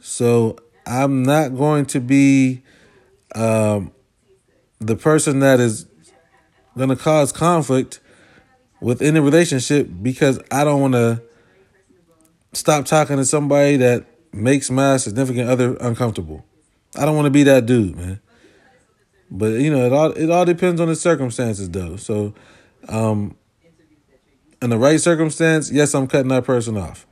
[0.00, 0.56] So
[0.86, 2.62] I'm not going to be
[3.34, 3.92] um,
[4.78, 5.86] the person that is
[6.76, 8.00] going to cause conflict
[8.80, 11.22] within a relationship because I don't want to
[12.52, 16.44] stop talking to somebody that makes my significant other uncomfortable.
[16.96, 18.20] I don't want to be that dude, man.
[19.30, 21.96] But you know, it all it all depends on the circumstances, though.
[21.96, 22.32] So,
[22.88, 23.36] um,
[24.62, 27.06] in the right circumstance, yes, I'm cutting that person off.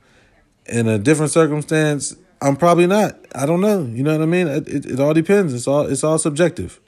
[0.65, 3.17] In a different circumstance, I'm probably not.
[3.33, 3.83] I don't know.
[3.83, 4.47] You know what I mean?
[4.47, 5.53] It, it, it all depends.
[5.53, 6.79] It's all it's all subjective.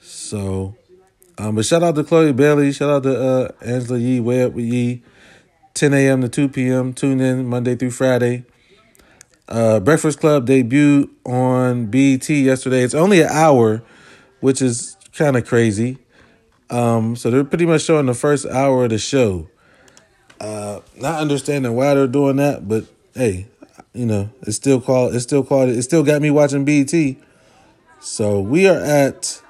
[0.00, 0.76] So,
[1.38, 2.72] um, but shout out to Chloe Bailey.
[2.72, 4.20] Shout out to uh, Angela Yee.
[4.20, 5.02] Way up with Yee.
[5.74, 6.20] 10 a.m.
[6.20, 6.92] to 2 p.m.
[6.92, 8.44] Tune in Monday through Friday.
[9.48, 12.82] Uh, Breakfast Club debuted on BET yesterday.
[12.82, 13.82] It's only an hour
[14.40, 15.98] which is kind of crazy.
[16.70, 19.48] Um, so they're pretty much showing the first hour of the show.
[20.40, 23.46] Uh, not understanding why they're doing that, but hey,
[23.92, 25.14] you know, it's still called.
[25.14, 25.70] It's still called.
[25.70, 26.92] It still got me watching BET.
[28.00, 29.42] So we are at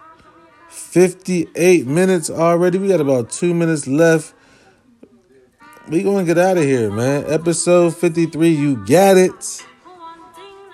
[0.70, 2.78] 58 minutes already.
[2.78, 4.34] We got about two minutes left.
[5.88, 7.24] We gonna get out of here, man.
[7.28, 8.48] Episode 53.
[8.48, 9.66] You got it.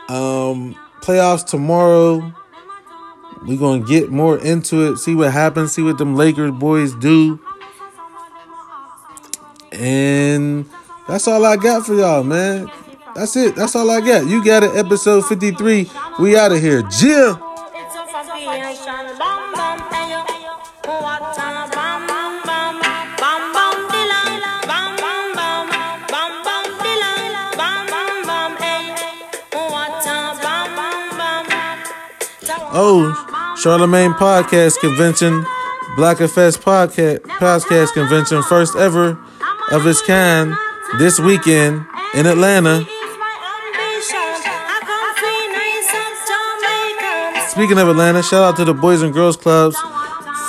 [0.09, 2.35] Um, playoffs tomorrow.
[3.55, 7.41] Going to get more into it, see what happens, see what them Lakers boys do.
[9.71, 10.69] And
[11.07, 12.69] that's all I got for y'all, man.
[13.17, 13.57] That's it.
[13.57, 14.27] That's all I got.
[14.27, 14.77] You got it.
[14.77, 15.91] Episode 53.
[16.21, 16.83] We out of here.
[16.83, 17.41] Jill.
[32.79, 35.47] Oh, Charlemagne Podcast Convention,
[35.97, 39.19] Black Fest Podcast Podcast Convention, first ever
[39.73, 40.55] of its kind
[40.99, 42.87] this weekend in Atlanta.
[47.57, 49.79] Speaking of Atlanta, shout out to the Boys and Girls Clubs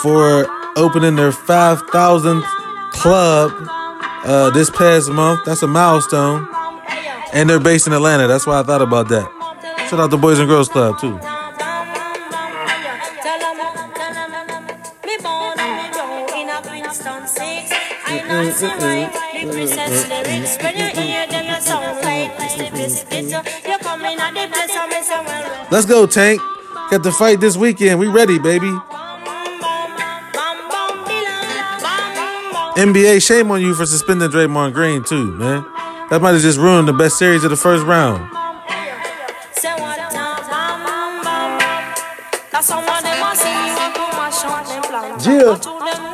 [0.02, 0.46] for
[0.76, 2.44] opening their 5,000th
[2.92, 3.50] club
[4.26, 5.46] uh, this past month.
[5.46, 6.50] That's a milestone.
[7.32, 8.28] And they're based in Atlanta.
[8.28, 9.24] That's why I thought about that.
[9.90, 11.18] Shout out to the Boys and Girls Club, too.
[25.72, 26.42] Let's go, Tank.
[26.90, 28.00] Got the fight this weekend.
[28.00, 28.72] We ready, baby.
[32.78, 35.64] NBA, shame on you for suspending Draymond Green, too, man.
[36.10, 38.32] That might have just ruined the best series of the first round.
[45.20, 46.07] Jill.